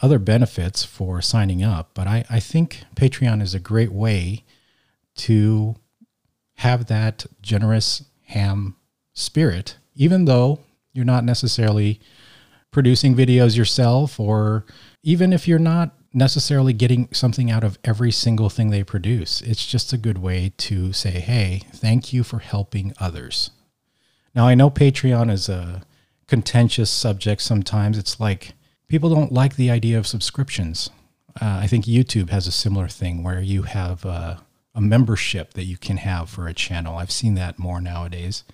other 0.00 0.18
benefits 0.18 0.84
for 0.84 1.20
signing 1.20 1.62
up. 1.62 1.90
But 1.92 2.06
I, 2.06 2.24
I 2.30 2.40
think 2.40 2.84
Patreon 2.94 3.42
is 3.42 3.52
a 3.52 3.58
great 3.60 3.90
way 3.90 4.44
to 5.16 5.74
have 6.58 6.86
that 6.86 7.26
generous 7.42 8.04
ham 8.26 8.76
spirit, 9.12 9.76
even 9.96 10.24
though 10.24 10.60
you're 10.92 11.04
not 11.04 11.24
necessarily 11.24 12.00
producing 12.70 13.14
videos 13.16 13.56
yourself, 13.56 14.20
or 14.20 14.64
even 15.02 15.32
if 15.32 15.48
you're 15.48 15.58
not 15.58 15.97
necessarily 16.12 16.72
getting 16.72 17.08
something 17.12 17.50
out 17.50 17.64
of 17.64 17.78
every 17.84 18.10
single 18.10 18.48
thing 18.48 18.70
they 18.70 18.82
produce. 18.82 19.40
It's 19.42 19.66
just 19.66 19.92
a 19.92 19.98
good 19.98 20.18
way 20.18 20.52
to 20.58 20.92
say, 20.92 21.10
hey, 21.10 21.62
thank 21.72 22.12
you 22.12 22.24
for 22.24 22.38
helping 22.38 22.94
others. 22.98 23.50
Now, 24.34 24.46
I 24.46 24.54
know 24.54 24.70
Patreon 24.70 25.30
is 25.30 25.48
a 25.48 25.82
contentious 26.26 26.90
subject 26.90 27.42
sometimes. 27.42 27.98
It's 27.98 28.20
like 28.20 28.52
people 28.88 29.10
don't 29.10 29.32
like 29.32 29.56
the 29.56 29.70
idea 29.70 29.98
of 29.98 30.06
subscriptions. 30.06 30.90
Uh, 31.40 31.60
I 31.62 31.66
think 31.66 31.84
YouTube 31.84 32.30
has 32.30 32.46
a 32.46 32.52
similar 32.52 32.88
thing 32.88 33.22
where 33.22 33.40
you 33.40 33.62
have 33.62 34.04
a 34.04 34.40
membership 34.80 35.54
that 35.54 35.64
you 35.64 35.76
can 35.76 35.96
have 35.96 36.30
for 36.30 36.46
a 36.46 36.54
channel. 36.54 36.98
I've 36.98 37.10
seen 37.10 37.34
that 37.34 37.58
more 37.58 37.80
nowadays. 37.80 38.44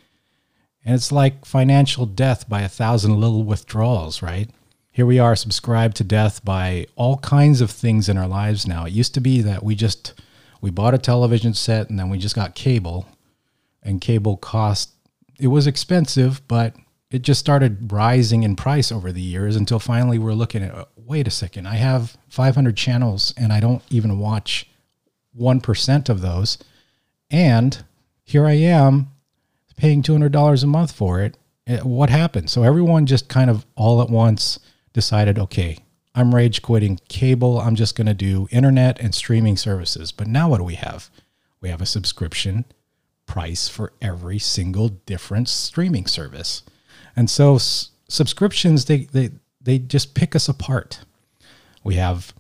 And 0.82 0.94
it's 0.94 1.12
like 1.12 1.44
financial 1.44 2.06
death 2.06 2.49
by 2.49 2.62
a 2.62 2.68
thousand 2.68 3.20
little 3.20 3.44
withdrawals, 3.44 4.23
right? 4.23 4.49
Here 4.94 5.04
we 5.04 5.18
are 5.18 5.34
subscribed 5.34 5.96
to 5.96 6.04
death 6.04 6.44
by 6.44 6.86
all 6.94 7.16
kinds 7.16 7.60
of 7.60 7.72
things 7.72 8.08
in 8.08 8.16
our 8.16 8.28
lives 8.28 8.64
now. 8.64 8.84
It 8.84 8.92
used 8.92 9.12
to 9.14 9.20
be 9.20 9.40
that 9.40 9.64
we 9.64 9.74
just 9.74 10.14
we 10.60 10.70
bought 10.70 10.94
a 10.94 10.98
television 10.98 11.52
set 11.52 11.90
and 11.90 11.98
then 11.98 12.10
we 12.10 12.16
just 12.16 12.36
got 12.36 12.54
cable 12.54 13.04
and 13.82 14.00
cable 14.00 14.36
cost 14.36 14.90
it 15.40 15.48
was 15.48 15.66
expensive, 15.66 16.46
but 16.46 16.76
it 17.10 17.22
just 17.22 17.40
started 17.40 17.90
rising 17.90 18.44
in 18.44 18.54
price 18.54 18.92
over 18.92 19.10
the 19.10 19.20
years 19.20 19.56
until 19.56 19.80
finally 19.80 20.16
we're 20.16 20.32
looking 20.32 20.62
at 20.62 20.86
wait 20.94 21.26
a 21.26 21.30
second, 21.32 21.66
I 21.66 21.74
have 21.74 22.16
500 22.28 22.76
channels 22.76 23.34
and 23.36 23.52
I 23.52 23.58
don't 23.58 23.82
even 23.90 24.20
watch 24.20 24.70
1% 25.36 26.08
of 26.08 26.20
those. 26.20 26.56
And 27.32 27.84
here 28.22 28.46
I 28.46 28.52
am 28.52 29.10
paying 29.76 30.04
$200 30.04 30.62
a 30.62 30.66
month 30.68 30.92
for 30.92 31.20
it. 31.20 31.36
Eh, 31.66 31.80
what 31.80 32.10
happened? 32.10 32.48
So 32.48 32.62
everyone 32.62 33.06
just 33.06 33.28
kind 33.28 33.50
of 33.50 33.66
all 33.74 34.00
at 34.00 34.08
once 34.08 34.60
decided, 34.94 35.38
okay, 35.38 35.78
I'm 36.14 36.34
rage 36.34 36.62
quitting 36.62 36.98
cable. 37.08 37.60
I'm 37.60 37.74
just 37.74 37.96
going 37.96 38.06
to 38.06 38.14
do 38.14 38.48
internet 38.50 38.98
and 39.00 39.14
streaming 39.14 39.58
services. 39.58 40.12
But 40.12 40.28
now 40.28 40.48
what 40.48 40.58
do 40.58 40.64
we 40.64 40.76
have? 40.76 41.10
We 41.60 41.68
have 41.68 41.82
a 41.82 41.86
subscription 41.86 42.64
price 43.26 43.68
for 43.68 43.92
every 44.00 44.38
single 44.38 44.88
different 44.88 45.48
streaming 45.48 46.06
service. 46.06 46.62
And 47.16 47.28
so 47.28 47.56
s- 47.56 47.90
subscriptions 48.08 48.84
they 48.84 49.04
they 49.12 49.30
they 49.60 49.78
just 49.78 50.14
pick 50.14 50.36
us 50.36 50.48
apart. 50.48 51.00
We 51.82 51.96
have 51.96 52.34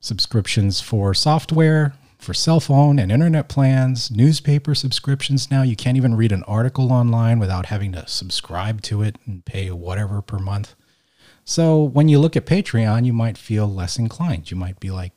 subscriptions 0.00 0.80
for 0.80 1.14
software, 1.14 1.94
for 2.18 2.34
cell 2.34 2.60
phone 2.60 2.98
and 2.98 3.12
internet 3.12 3.48
plans, 3.48 4.10
newspaper 4.10 4.74
subscriptions 4.74 5.50
now. 5.50 5.62
You 5.62 5.76
can't 5.76 5.96
even 5.96 6.14
read 6.16 6.32
an 6.32 6.44
article 6.44 6.92
online 6.92 7.38
without 7.38 7.66
having 7.66 7.92
to 7.92 8.06
subscribe 8.06 8.80
to 8.82 9.02
it 9.02 9.16
and 9.26 9.44
pay 9.44 9.70
whatever 9.70 10.22
per 10.22 10.38
month. 10.38 10.74
So 11.44 11.82
when 11.82 12.08
you 12.08 12.18
look 12.18 12.36
at 12.36 12.46
Patreon, 12.46 13.04
you 13.04 13.12
might 13.12 13.36
feel 13.36 13.66
less 13.66 13.98
inclined. 13.98 14.50
You 14.50 14.56
might 14.56 14.78
be 14.80 14.90
like, 14.90 15.12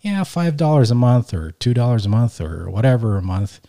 yeah, 0.00 0.20
$5 0.20 0.90
a 0.90 0.94
month 0.94 1.34
or 1.34 1.52
$2 1.52 2.04
a 2.04 2.08
month 2.08 2.40
or 2.40 2.70
whatever 2.70 3.16
a 3.16 3.22
month 3.22 3.60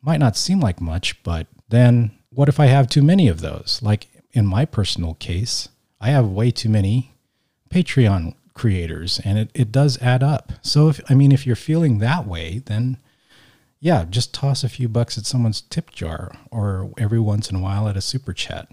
might 0.00 0.20
not 0.20 0.36
seem 0.36 0.60
like 0.60 0.80
much, 0.80 1.22
but 1.22 1.46
then 1.68 2.12
what 2.30 2.48
if 2.48 2.60
I 2.60 2.66
have 2.66 2.88
too 2.88 3.02
many 3.02 3.28
of 3.28 3.40
those? 3.40 3.80
Like 3.82 4.08
in 4.32 4.46
my 4.46 4.64
personal 4.64 5.14
case, 5.14 5.68
I 6.00 6.10
have 6.10 6.26
way 6.26 6.50
too 6.50 6.68
many 6.68 7.14
Patreon 7.70 8.34
creators 8.54 9.20
and 9.24 9.38
it, 9.38 9.50
it 9.54 9.72
does 9.72 10.00
add 10.02 10.22
up. 10.22 10.52
So 10.62 10.88
if 10.88 11.00
I 11.10 11.14
mean 11.14 11.32
if 11.32 11.46
you're 11.46 11.56
feeling 11.56 11.98
that 11.98 12.26
way, 12.26 12.62
then 12.66 12.98
yeah, 13.80 14.04
just 14.08 14.34
toss 14.34 14.62
a 14.62 14.68
few 14.68 14.88
bucks 14.88 15.18
at 15.18 15.26
someone's 15.26 15.62
tip 15.62 15.90
jar 15.90 16.32
or 16.50 16.92
every 16.98 17.18
once 17.18 17.50
in 17.50 17.56
a 17.56 17.60
while 17.60 17.88
at 17.88 17.96
a 17.96 18.00
super 18.00 18.32
chat. 18.32 18.68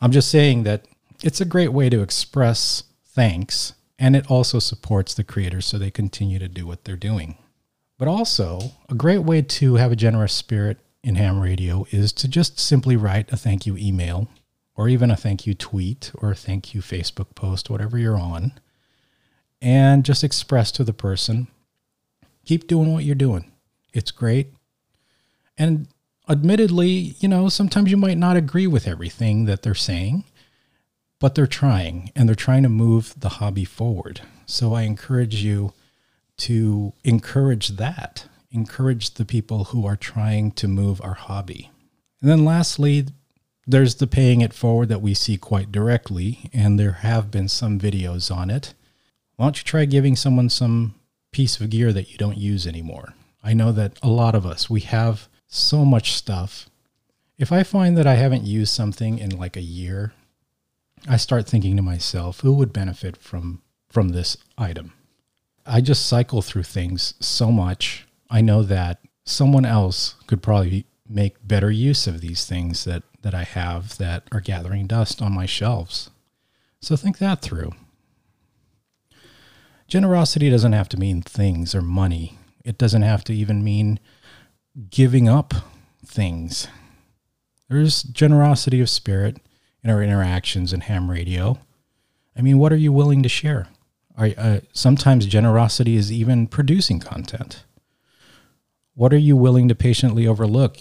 I'm 0.00 0.10
just 0.10 0.30
saying 0.30 0.64
that 0.64 0.86
it's 1.24 1.40
a 1.40 1.46
great 1.46 1.72
way 1.72 1.88
to 1.88 2.02
express 2.02 2.82
thanks 3.06 3.72
and 3.98 4.14
it 4.14 4.30
also 4.30 4.58
supports 4.58 5.14
the 5.14 5.24
creators 5.24 5.64
so 5.64 5.78
they 5.78 5.90
continue 5.90 6.38
to 6.38 6.48
do 6.48 6.66
what 6.66 6.84
they're 6.84 6.96
doing. 6.96 7.38
But 7.96 8.08
also, 8.08 8.72
a 8.90 8.94
great 8.94 9.20
way 9.20 9.40
to 9.40 9.76
have 9.76 9.90
a 9.90 9.96
generous 9.96 10.34
spirit 10.34 10.78
in 11.02 11.14
ham 11.14 11.40
radio 11.40 11.86
is 11.90 12.12
to 12.14 12.28
just 12.28 12.58
simply 12.58 12.94
write 12.96 13.32
a 13.32 13.38
thank 13.38 13.66
you 13.66 13.76
email 13.78 14.28
or 14.76 14.86
even 14.88 15.10
a 15.10 15.16
thank 15.16 15.46
you 15.46 15.54
tweet 15.54 16.12
or 16.16 16.32
a 16.32 16.36
thank 16.36 16.74
you 16.74 16.82
Facebook 16.82 17.34
post, 17.34 17.70
whatever 17.70 17.96
you're 17.96 18.18
on, 18.18 18.52
and 19.62 20.04
just 20.04 20.24
express 20.24 20.70
to 20.72 20.84
the 20.84 20.92
person, 20.92 21.46
keep 22.44 22.66
doing 22.66 22.92
what 22.92 23.04
you're 23.04 23.14
doing. 23.14 23.50
It's 23.94 24.10
great. 24.10 24.52
And 25.56 25.88
admittedly, 26.28 27.14
you 27.20 27.28
know, 27.28 27.48
sometimes 27.48 27.90
you 27.90 27.96
might 27.96 28.18
not 28.18 28.36
agree 28.36 28.66
with 28.66 28.86
everything 28.86 29.46
that 29.46 29.62
they're 29.62 29.74
saying, 29.74 30.24
but 31.24 31.34
they're 31.34 31.46
trying 31.46 32.12
and 32.14 32.28
they're 32.28 32.36
trying 32.36 32.62
to 32.62 32.68
move 32.68 33.14
the 33.18 33.40
hobby 33.40 33.64
forward. 33.64 34.20
So 34.44 34.74
I 34.74 34.82
encourage 34.82 35.36
you 35.36 35.72
to 36.36 36.92
encourage 37.02 37.78
that, 37.78 38.26
encourage 38.50 39.14
the 39.14 39.24
people 39.24 39.64
who 39.64 39.86
are 39.86 39.96
trying 39.96 40.50
to 40.50 40.68
move 40.68 41.00
our 41.00 41.14
hobby. 41.14 41.70
And 42.20 42.30
then 42.30 42.44
lastly, 42.44 43.06
there's 43.66 43.94
the 43.94 44.06
paying 44.06 44.42
it 44.42 44.52
forward 44.52 44.90
that 44.90 45.00
we 45.00 45.14
see 45.14 45.38
quite 45.38 45.72
directly, 45.72 46.50
and 46.52 46.78
there 46.78 46.98
have 47.00 47.30
been 47.30 47.48
some 47.48 47.80
videos 47.80 48.30
on 48.30 48.50
it. 48.50 48.74
Why 49.36 49.46
don't 49.46 49.56
you 49.56 49.64
try 49.64 49.86
giving 49.86 50.16
someone 50.16 50.50
some 50.50 50.94
piece 51.32 51.58
of 51.58 51.70
gear 51.70 51.90
that 51.94 52.10
you 52.10 52.18
don't 52.18 52.36
use 52.36 52.66
anymore? 52.66 53.14
I 53.42 53.54
know 53.54 53.72
that 53.72 53.98
a 54.02 54.10
lot 54.10 54.34
of 54.34 54.44
us, 54.44 54.68
we 54.68 54.80
have 54.80 55.30
so 55.46 55.86
much 55.86 56.12
stuff. 56.12 56.68
If 57.38 57.50
I 57.50 57.62
find 57.62 57.96
that 57.96 58.06
I 58.06 58.16
haven't 58.16 58.44
used 58.44 58.74
something 58.74 59.18
in 59.18 59.30
like 59.30 59.56
a 59.56 59.62
year, 59.62 60.12
I 61.06 61.16
start 61.16 61.46
thinking 61.46 61.76
to 61.76 61.82
myself, 61.82 62.40
who 62.40 62.52
would 62.54 62.72
benefit 62.72 63.16
from 63.16 63.62
from 63.88 64.08
this 64.10 64.36
item? 64.58 64.92
I 65.66 65.80
just 65.80 66.06
cycle 66.06 66.42
through 66.42 66.64
things 66.64 67.14
so 67.20 67.52
much. 67.52 68.06
I 68.28 68.40
know 68.40 68.62
that 68.62 69.00
someone 69.24 69.64
else 69.64 70.16
could 70.26 70.42
probably 70.42 70.86
make 71.08 71.46
better 71.46 71.70
use 71.70 72.06
of 72.06 72.20
these 72.20 72.44
things 72.46 72.84
that 72.84 73.02
that 73.22 73.34
I 73.34 73.44
have 73.44 73.96
that 73.98 74.24
are 74.32 74.40
gathering 74.40 74.86
dust 74.86 75.22
on 75.22 75.32
my 75.32 75.46
shelves. 75.46 76.10
So 76.80 76.96
think 76.96 77.18
that 77.18 77.40
through. 77.40 77.72
Generosity 79.88 80.50
doesn't 80.50 80.72
have 80.72 80.88
to 80.90 80.98
mean 80.98 81.22
things 81.22 81.74
or 81.74 81.82
money. 81.82 82.38
It 82.64 82.78
doesn't 82.78 83.02
have 83.02 83.24
to 83.24 83.34
even 83.34 83.62
mean 83.62 84.00
giving 84.90 85.28
up 85.28 85.54
things. 86.04 86.68
There's 87.68 88.02
generosity 88.02 88.80
of 88.80 88.90
spirit 88.90 89.38
in 89.84 89.90
our 89.90 90.02
interactions 90.02 90.72
in 90.72 90.80
ham 90.80 91.10
radio. 91.10 91.58
I 92.36 92.40
mean, 92.40 92.58
what 92.58 92.72
are 92.72 92.76
you 92.76 92.92
willing 92.92 93.22
to 93.22 93.28
share? 93.28 93.68
Are, 94.16 94.30
uh, 94.36 94.60
sometimes 94.72 95.26
generosity 95.26 95.96
is 95.96 96.10
even 96.10 96.46
producing 96.46 96.98
content. 96.98 97.64
What 98.94 99.12
are 99.12 99.18
you 99.18 99.36
willing 99.36 99.68
to 99.68 99.74
patiently 99.74 100.26
overlook 100.26 100.78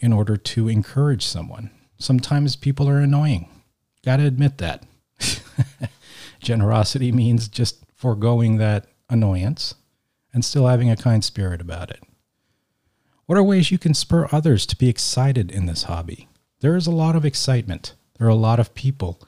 in 0.00 0.12
order 0.12 0.36
to 0.36 0.68
encourage 0.68 1.24
someone? 1.24 1.70
Sometimes 1.98 2.56
people 2.56 2.88
are 2.88 2.98
annoying. 2.98 3.48
Got 4.04 4.16
to 4.16 4.26
admit 4.26 4.58
that. 4.58 4.84
generosity 6.40 7.12
means 7.12 7.46
just 7.48 7.84
foregoing 7.94 8.56
that 8.56 8.86
annoyance 9.08 9.76
and 10.34 10.44
still 10.44 10.66
having 10.66 10.90
a 10.90 10.96
kind 10.96 11.22
spirit 11.22 11.60
about 11.60 11.90
it. 11.90 12.02
What 13.26 13.38
are 13.38 13.42
ways 13.44 13.70
you 13.70 13.78
can 13.78 13.94
spur 13.94 14.28
others 14.32 14.66
to 14.66 14.76
be 14.76 14.88
excited 14.88 15.52
in 15.52 15.66
this 15.66 15.84
hobby? 15.84 16.28
There 16.60 16.74
is 16.74 16.86
a 16.86 16.90
lot 16.90 17.14
of 17.14 17.24
excitement. 17.24 17.94
There 18.22 18.28
are 18.28 18.30
a 18.30 18.36
lot 18.36 18.60
of 18.60 18.76
people 18.76 19.20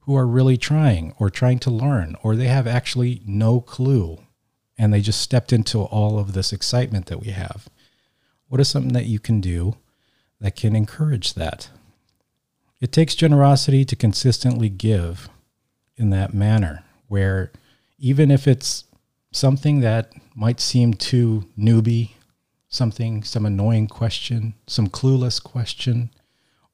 who 0.00 0.14
are 0.14 0.26
really 0.26 0.58
trying 0.58 1.14
or 1.18 1.30
trying 1.30 1.58
to 1.60 1.70
learn, 1.70 2.16
or 2.22 2.36
they 2.36 2.48
have 2.48 2.66
actually 2.66 3.22
no 3.24 3.62
clue 3.62 4.18
and 4.76 4.92
they 4.92 5.00
just 5.00 5.22
stepped 5.22 5.54
into 5.54 5.78
all 5.78 6.18
of 6.18 6.34
this 6.34 6.52
excitement 6.52 7.06
that 7.06 7.22
we 7.22 7.28
have. 7.28 7.70
What 8.48 8.60
is 8.60 8.68
something 8.68 8.92
that 8.92 9.06
you 9.06 9.18
can 9.18 9.40
do 9.40 9.76
that 10.38 10.54
can 10.54 10.76
encourage 10.76 11.32
that? 11.32 11.70
It 12.78 12.92
takes 12.92 13.14
generosity 13.14 13.86
to 13.86 13.96
consistently 13.96 14.68
give 14.68 15.30
in 15.96 16.10
that 16.10 16.34
manner, 16.34 16.84
where 17.08 17.52
even 17.98 18.30
if 18.30 18.46
it's 18.46 18.84
something 19.30 19.80
that 19.80 20.12
might 20.36 20.60
seem 20.60 20.92
too 20.92 21.48
newbie, 21.58 22.10
something, 22.68 23.24
some 23.24 23.46
annoying 23.46 23.86
question, 23.86 24.52
some 24.66 24.88
clueless 24.88 25.42
question, 25.42 26.10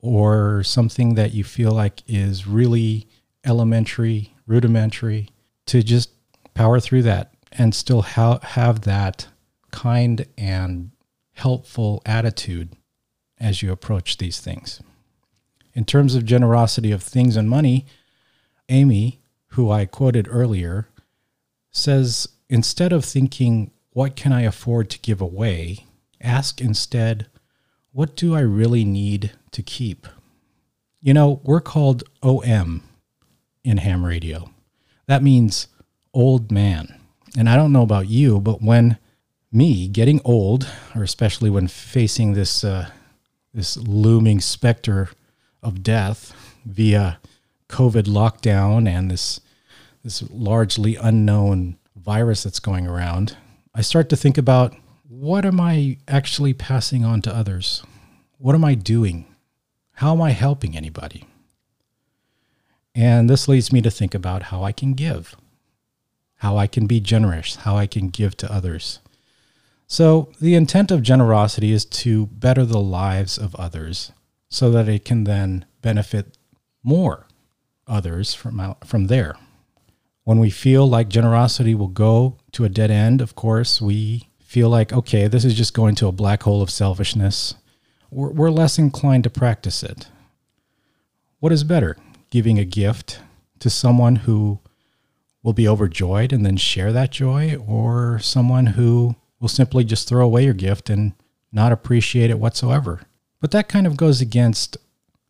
or 0.01 0.63
something 0.63 1.15
that 1.15 1.33
you 1.33 1.45
feel 1.45 1.73
like 1.73 2.03
is 2.07 2.47
really 2.47 3.09
elementary, 3.45 4.35
rudimentary, 4.47 5.29
to 5.67 5.83
just 5.83 6.11
power 6.55 6.81
through 6.81 7.03
that 7.03 7.35
and 7.53 7.75
still 7.75 8.03
ha- 8.03 8.41
have 8.43 8.83
that 8.83 9.29
kind 9.71 10.27
and 10.37 10.91
helpful 11.35 12.03
attitude 12.05 12.75
as 13.39 13.63
you 13.63 13.71
approach 13.71 14.19
these 14.19 14.41
things. 14.41 14.81
In 15.75 15.85
terms 15.85 16.15
of 16.15 16.25
generosity 16.25 16.91
of 16.91 17.03
things 17.03 17.37
and 17.37 17.49
money, 17.49 17.87
Amy, 18.69 19.21
who 19.53 19.71
I 19.71 19.87
quoted 19.87 20.27
earlier, 20.29 20.89
says 21.71 22.29
instead 22.49 22.93
of 22.93 23.05
thinking, 23.05 23.71
what 23.91 24.17
can 24.17 24.33
I 24.33 24.43
afford 24.43 24.91
to 24.91 24.99
give 24.99 25.21
away? 25.21 25.87
Ask 26.21 26.61
instead, 26.61 27.29
what 27.99 28.15
do 28.15 28.33
I 28.33 28.43
really 28.43 28.85
need 28.85 29.33
to 29.51 29.61
keep? 29.61 30.07
You 31.01 31.13
know, 31.13 31.41
we're 31.43 31.61
called 31.61 32.05
OM 32.23 32.85
in 33.65 33.79
ham 33.79 34.07
radio. 34.07 34.51
That 35.09 35.21
means 35.21 35.67
old 36.15 36.53
man. 36.53 36.95
And 37.37 37.49
I 37.49 37.57
don't 37.57 37.73
know 37.73 37.83
about 37.83 38.07
you, 38.07 38.39
but 38.39 38.63
when 38.63 38.99
me 39.51 39.89
getting 39.89 40.21
old, 40.25 40.71
or 40.95 41.03
especially 41.03 41.51
when 41.51 41.67
facing 41.67 42.35
this 42.35 42.63
uh, 42.63 42.89
this 43.53 43.77
looming 43.77 44.41
specter 44.41 45.09
of 45.61 45.83
death 45.83 46.33
via 46.65 47.19
COVID 47.69 48.05
lockdown 48.05 48.89
and 48.89 49.11
this 49.11 49.41
this 50.05 50.23
largely 50.31 50.95
unknown 50.95 51.79
virus 51.97 52.45
that's 52.45 52.61
going 52.61 52.87
around, 52.87 53.37
I 53.75 53.81
start 53.81 54.09
to 54.11 54.17
think 54.17 54.39
about 54.39 54.77
what 55.19 55.45
am 55.45 55.61
I 55.61 55.97
actually 56.07 56.55
passing 56.55 57.05
on 57.05 57.23
to 57.23 57.35
others? 57.35 57.83
What 58.37 58.55
am 58.55 58.65
I 58.65 58.77
doing? 58.77 59.27
How 59.95 60.13
am 60.13 60.23
I 60.23 60.31
helping 60.31 60.77
anybody? 60.77 61.25
And 62.95 63.29
this 63.29 63.49
leads 63.49 63.73
me 63.73 63.83
to 63.83 63.91
think 63.91 64.15
about 64.15 64.45
how 64.45 64.63
I 64.63 64.71
can 64.71 64.95
give, 64.95 65.35
how 66.37 66.57
I 66.57 66.69
can 66.69 66.87
be 66.87 67.01
generous, 67.01 67.57
how 67.57 67.77
I 67.77 67.89
can 67.89 68.11
give 68.11 68.37
to 68.37 68.53
others. 68.53 69.01
So, 69.89 70.31
the 70.41 70.55
intent 70.55 70.93
of 70.93 71.03
generosity 71.03 71.73
is 71.73 71.85
to 71.85 72.27
better 72.27 72.65
the 72.65 72.81
lives 72.81 73.39
of 73.39 73.57
others 73.57 74.13
so 74.49 74.71
that 74.71 74.89
it 74.89 75.05
can 75.05 75.25
then 75.25 75.65
benefit 75.83 76.39
more 76.85 77.27
others 77.89 78.35
from, 78.35 78.61
out, 78.61 78.87
from 78.87 79.09
there. 79.09 79.35
When 80.23 80.39
we 80.39 80.51
feel 80.51 80.89
like 80.89 81.09
generosity 81.09 81.75
will 81.75 81.89
go 81.89 82.37
to 82.53 82.65
a 82.65 82.69
dead 82.69 82.93
end, 82.93 83.21
of 83.21 83.35
course, 83.35 83.81
we 83.81 84.28
feel 84.49 84.71
like, 84.71 84.95
okay, 84.95 85.29
this 85.29 85.45
is 85.45 85.53
just 85.53 85.75
going 85.75 85.95
to 85.95 86.07
a 86.07 86.13
black 86.13 86.45
hole 86.45 86.63
of 86.63 86.71
selfishness. 86.71 87.55
We're, 88.11 88.31
we're 88.31 88.51
less 88.51 88.79
inclined 88.79 89.25
to 89.25 89.31
practice 89.31 89.83
it. 89.83 90.09
What 91.39 91.53
is 91.53 91.65
better, 91.65 91.99
giving 92.31 92.59
a 92.59 92.65
gift 92.65 93.21
to 93.59 93.69
someone 93.69 94.17
who 94.17 94.61
will 95.43 95.53
be 95.53 95.69
overjoyed 95.69 96.33
and 96.33 96.47
then 96.47 96.57
share 96.57 96.95
that 96.95 97.13
joy, 97.13 97.57
or 97.57 98.21
someone 98.21 98.69
who 98.69 99.17
will 99.39 99.49
simply 99.49 99.85
just 99.85 100.09
throw 100.09 100.25
away 100.25 100.47
your 100.47 100.55
gift 100.55 100.89
and 100.89 101.13
not 101.53 101.71
appreciate 101.71 102.31
it 102.31 102.39
whatsoever? 102.39 103.03
But 103.43 103.51
that 103.51 103.69
kind 103.69 103.87
of 103.87 103.99
goes 103.99 104.23
against 104.23 104.79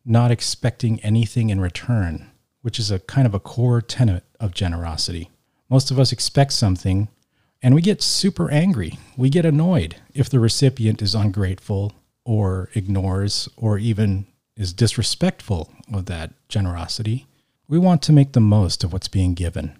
not 0.05 0.31
expecting 0.31 1.01
anything 1.01 1.49
in 1.49 1.59
return, 1.59 2.31
which 2.61 2.79
is 2.79 2.89
a 2.89 2.99
kind 2.99 3.27
of 3.27 3.33
a 3.33 3.39
core 3.39 3.81
tenet 3.81 4.23
of 4.39 4.53
generosity. 4.53 5.29
Most 5.69 5.91
of 5.91 5.99
us 5.99 6.13
expect 6.13 6.53
something 6.53 7.09
and 7.61 7.75
we 7.75 7.81
get 7.81 8.01
super 8.01 8.49
angry. 8.51 8.97
We 9.17 9.29
get 9.29 9.45
annoyed 9.45 9.97
if 10.13 10.29
the 10.29 10.39
recipient 10.39 11.01
is 11.01 11.15
ungrateful 11.15 11.93
or 12.23 12.69
ignores 12.73 13.49
or 13.57 13.77
even 13.77 14.27
is 14.55 14.73
disrespectful 14.73 15.71
of 15.93 16.05
that 16.05 16.33
generosity. 16.47 17.25
We 17.67 17.77
want 17.77 18.01
to 18.03 18.13
make 18.13 18.33
the 18.33 18.39
most 18.39 18.83
of 18.83 18.93
what's 18.93 19.07
being 19.07 19.33
given. 19.33 19.77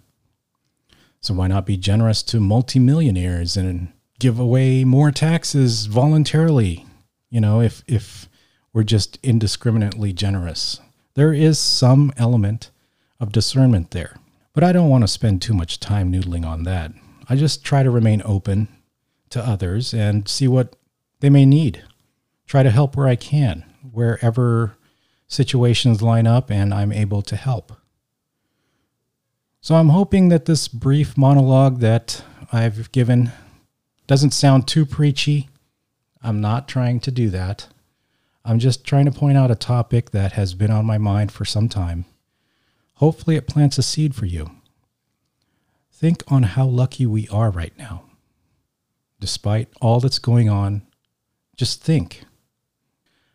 So 1.21 1.33
why 1.33 1.47
not 1.47 1.65
be 1.65 1.77
generous 1.77 2.23
to 2.23 2.39
multimillionaires 2.39 3.57
and 3.57 3.91
give 4.19 4.39
away 4.39 4.83
more 4.83 5.11
taxes 5.11 5.85
voluntarily? 5.85 6.85
You 7.29 7.41
know, 7.41 7.61
if 7.61 7.83
if 7.87 8.29
we're 8.73 8.83
just 8.83 9.17
indiscriminately 9.23 10.13
generous. 10.13 10.79
There 11.15 11.33
is 11.33 11.59
some 11.59 12.13
element 12.17 12.69
of 13.19 13.31
discernment 13.31 13.91
there. 13.91 14.17
But 14.53 14.63
I 14.63 14.71
don't 14.71 14.89
want 14.89 15.03
to 15.03 15.07
spend 15.07 15.41
too 15.41 15.53
much 15.53 15.79
time 15.79 16.11
noodling 16.11 16.45
on 16.45 16.63
that. 16.63 16.91
I 17.29 17.35
just 17.35 17.63
try 17.63 17.83
to 17.83 17.91
remain 17.91 18.23
open 18.25 18.67
to 19.29 19.39
others 19.39 19.93
and 19.93 20.27
see 20.27 20.47
what 20.47 20.75
they 21.19 21.29
may 21.29 21.45
need. 21.45 21.83
Try 22.47 22.63
to 22.63 22.71
help 22.71 22.97
where 22.97 23.07
I 23.07 23.15
can, 23.15 23.63
wherever 23.91 24.75
situations 25.27 26.01
line 26.01 26.25
up 26.25 26.49
and 26.49 26.73
I'm 26.73 26.91
able 26.91 27.21
to 27.21 27.35
help. 27.35 27.73
So 29.61 29.75
I'm 29.75 29.89
hoping 29.89 30.29
that 30.29 30.45
this 30.45 30.67
brief 30.67 31.17
monologue 31.17 31.79
that 31.79 32.23
I've 32.51 32.91
given 32.91 33.31
doesn't 34.07 34.31
sound 34.31 34.67
too 34.67 34.85
preachy. 34.85 35.49
I'm 36.23 36.41
not 36.41 36.67
trying 36.67 36.99
to 37.01 37.11
do 37.11 37.29
that. 37.29 37.67
I'm 38.43 38.57
just 38.57 38.83
trying 38.83 39.05
to 39.05 39.11
point 39.11 39.37
out 39.37 39.51
a 39.51 39.55
topic 39.55 40.11
that 40.11 40.31
has 40.31 40.55
been 40.55 40.71
on 40.71 40.85
my 40.85 40.97
mind 40.97 41.31
for 41.31 41.45
some 41.45 41.69
time. 41.69 42.05
Hopefully, 42.95 43.35
it 43.35 43.47
plants 43.47 43.77
a 43.77 43.83
seed 43.83 44.15
for 44.15 44.25
you. 44.25 44.49
Think 45.99 46.23
on 46.29 46.43
how 46.43 46.65
lucky 46.65 47.05
we 47.05 47.27
are 47.27 47.51
right 47.51 47.77
now. 47.77 48.03
Despite 49.19 49.67
all 49.81 49.99
that's 49.99 50.17
going 50.17 50.47
on, 50.47 50.83
just 51.57 51.83
think 51.83 52.23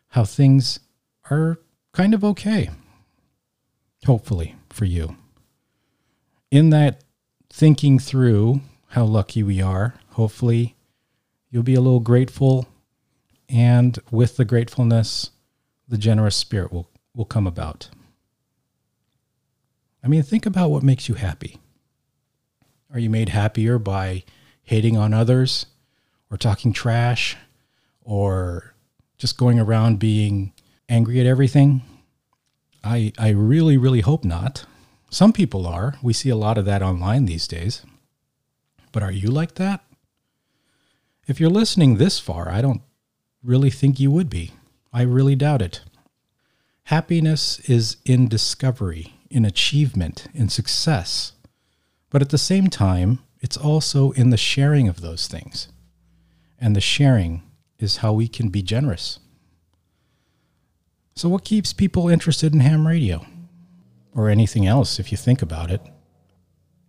how 0.07 0.25
things 0.25 0.79
are 1.29 1.59
kind 1.93 2.15
of 2.15 2.23
okay. 2.23 2.71
Hopefully, 4.07 4.55
for 4.71 4.85
you. 4.85 5.15
In 6.49 6.71
that 6.71 7.03
thinking 7.51 7.99
through 7.99 8.61
how 8.87 9.03
lucky 9.03 9.43
we 9.43 9.61
are, 9.61 9.93
hopefully, 10.13 10.75
you'll 11.51 11.61
be 11.61 11.75
a 11.75 11.81
little 11.81 11.99
grateful 11.99 12.67
and 13.47 13.99
with 14.09 14.37
the 14.37 14.45
gratefulness, 14.45 15.29
the 15.87 15.99
generous 15.99 16.35
spirit 16.35 16.73
will, 16.73 16.89
will 17.15 17.25
come 17.25 17.45
about. 17.45 17.89
I 20.03 20.07
mean, 20.07 20.23
think 20.23 20.47
about 20.47 20.71
what 20.71 20.81
makes 20.81 21.07
you 21.07 21.13
happy. 21.13 21.59
Are 22.95 22.99
you 22.99 23.09
made 23.09 23.27
happier 23.27 23.77
by 23.77 24.23
hating 24.63 24.95
on 24.95 25.13
others 25.13 25.65
or 26.31 26.37
talking 26.37 26.71
trash 26.71 27.35
or 28.01 28.73
just 29.17 29.37
going 29.37 29.59
around 29.59 29.99
being 29.99 30.53
angry 30.87 31.19
at 31.19 31.25
everything? 31.25 31.81
I, 32.85 33.11
I 33.19 33.31
really, 33.31 33.75
really 33.75 33.99
hope 33.99 34.23
not. 34.23 34.65
Some 35.09 35.33
people 35.33 35.67
are. 35.67 35.95
We 36.01 36.13
see 36.13 36.29
a 36.29 36.37
lot 36.37 36.57
of 36.57 36.63
that 36.65 36.81
online 36.81 37.25
these 37.25 37.49
days. 37.49 37.85
But 38.93 39.03
are 39.03 39.11
you 39.11 39.29
like 39.29 39.55
that? 39.55 39.83
If 41.27 41.41
you're 41.41 41.49
listening 41.49 41.97
this 41.97 42.17
far, 42.17 42.49
I 42.49 42.61
don't 42.61 42.81
really 43.43 43.71
think 43.71 43.99
you 43.99 44.09
would 44.09 44.29
be. 44.29 44.51
I 44.93 45.01
really 45.01 45.35
doubt 45.35 45.61
it. 45.61 45.81
Happiness 46.85 47.59
is 47.69 47.97
in 48.05 48.29
discovery, 48.29 49.15
in 49.29 49.43
achievement, 49.43 50.27
in 50.33 50.47
success. 50.47 51.33
But 52.15 52.21
at 52.21 52.29
the 52.29 52.37
same 52.37 52.69
time, 52.69 53.19
it's 53.41 53.57
also 53.57 54.11
in 54.11 54.29
the 54.29 54.37
sharing 54.37 54.87
of 54.87 55.01
those 55.01 55.27
things. 55.27 55.67
And 56.57 56.73
the 56.73 56.79
sharing 56.79 57.43
is 57.77 57.97
how 57.97 58.13
we 58.13 58.29
can 58.29 58.47
be 58.47 58.61
generous. 58.61 59.19
So, 61.17 61.27
what 61.27 61.43
keeps 61.43 61.73
people 61.73 62.07
interested 62.07 62.53
in 62.53 62.61
ham 62.61 62.87
radio? 62.87 63.25
Or 64.13 64.29
anything 64.29 64.65
else, 64.65 64.97
if 64.97 65.11
you 65.11 65.17
think 65.17 65.41
about 65.41 65.69
it? 65.69 65.81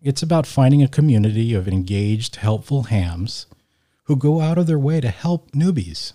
It's 0.01 0.23
about 0.23 0.47
finding 0.47 0.81
a 0.81 0.87
community 0.87 1.55
of 1.55 1.67
engaged, 1.67 2.37
helpful 2.37 2.85
hams 2.85 3.47
who 4.05 4.15
go 4.15 4.41
out 4.41 4.59
of 4.59 4.69
their 4.69 4.79
way 4.79 5.01
to 5.01 5.09
help 5.09 5.51
newbies 5.51 6.13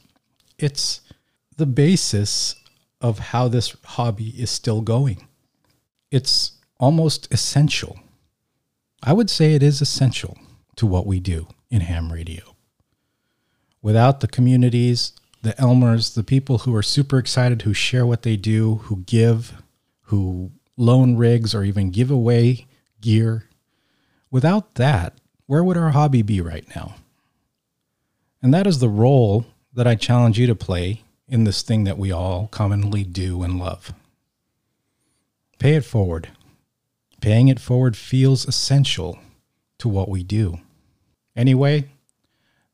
it's 0.58 1.02
the 1.58 1.66
basis 1.66 2.56
of 3.02 3.20
how 3.20 3.50
this 3.50 3.76
hobby 3.84 4.30
is 4.42 4.50
still 4.50 4.80
going. 4.80 5.28
It's 6.12 6.54
almost 6.80 7.28
essential. 7.34 8.00
I 9.04 9.14
would 9.14 9.30
say 9.30 9.54
it 9.54 9.64
is 9.64 9.82
essential 9.82 10.38
to 10.76 10.86
what 10.86 11.08
we 11.08 11.20
do 11.20 11.48
in 11.70 11.82
ham 11.82 12.12
radio. 12.12 12.56
Without 13.82 14.20
the 14.20 14.28
communities, 14.28 15.14
the 15.42 15.54
Elmers, 15.54 16.14
the 16.14 16.24
people 16.24 16.60
who 16.60 16.76
are 16.76 16.84
super 16.84 17.18
excited, 17.18 17.64
who 17.64 17.74
share 17.74 18.06
what 18.06 18.22
they 18.22 18.38
do, 18.38 18.76
who 18.84 18.98
give, 18.98 19.62
who 20.04 20.52
loan 20.78 21.16
rigs 21.16 21.56
or 21.56 21.64
even 21.64 21.90
give 21.90 22.12
away 22.12 22.68
gear, 23.02 23.46
without 24.30 24.76
that, 24.76 25.16
where 25.48 25.64
would 25.64 25.78
our 25.78 25.92
hobby 25.92 26.22
be 26.22 26.40
right 26.40 26.68
now? 26.76 26.96
And 28.42 28.54
that 28.54 28.68
is 28.68 28.80
the 28.80 28.90
role 28.90 29.46
that 29.74 29.88
I 29.88 29.96
challenge 29.96 30.38
you 30.38 30.48
to 30.48 30.56
play 30.56 31.04
in 31.28 31.44
this 31.44 31.64
thing 31.64 31.86
that 31.86 31.98
we 31.98 32.12
all 32.12 32.48
commonly 32.48 33.04
do 33.04 33.42
and 33.42 33.58
love. 33.58 33.94
Pay 35.58 35.76
it 35.76 35.86
forward. 35.86 36.30
Paying 37.22 37.48
it 37.48 37.60
forward 37.60 37.96
feels 37.96 38.48
essential 38.48 39.20
to 39.78 39.88
what 39.88 40.10
we 40.10 40.24
do. 40.24 40.60
Anyway, 41.36 41.90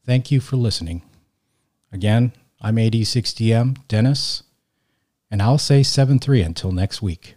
thank 0.05 0.31
you 0.31 0.39
for 0.39 0.55
listening. 0.55 1.03
Again, 1.91 2.31
I'm 2.59 2.77
AD6OM, 2.77 3.77
Dennis, 3.87 4.43
and 5.29 5.41
I'll 5.41 5.57
say 5.57 5.83
7 5.83 6.17
3 6.17 6.41
until 6.41 6.71
next 6.71 7.01
week. 7.01 7.35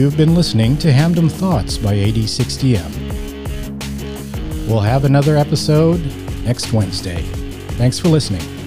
You've 0.00 0.16
been 0.16 0.34
listening 0.34 0.78
to 0.78 0.88
Hamdom 0.90 1.30
Thoughts 1.30 1.76
by 1.76 1.94
AD6OM. 1.94 2.90
We'll 4.66 4.80
have 4.80 5.04
another 5.04 5.36
episode 5.36 6.00
next 6.42 6.72
Wednesday. 6.72 7.20
Thanks 7.76 7.98
for 7.98 8.08
listening. 8.08 8.59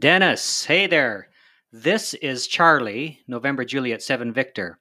Dennis, 0.00 0.64
hey 0.64 0.86
there. 0.86 1.28
This 1.72 2.14
is 2.14 2.46
Charlie, 2.46 3.20
November 3.28 3.66
Juliet 3.66 4.02
7 4.02 4.32
Victor. 4.32 4.78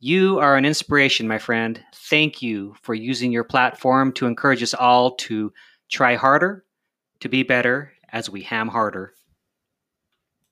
You 0.00 0.40
are 0.40 0.56
an 0.56 0.64
inspiration, 0.64 1.28
my 1.28 1.38
friend. 1.38 1.80
Thank 1.94 2.42
you 2.42 2.74
for 2.82 2.92
using 2.92 3.30
your 3.30 3.44
platform 3.44 4.12
to 4.14 4.26
encourage 4.26 4.60
us 4.60 4.74
all 4.74 5.14
to 5.18 5.52
try 5.88 6.16
harder, 6.16 6.64
to 7.20 7.28
be 7.28 7.44
better 7.44 7.92
as 8.10 8.28
we 8.28 8.42
ham 8.42 8.66
harder. 8.66 9.14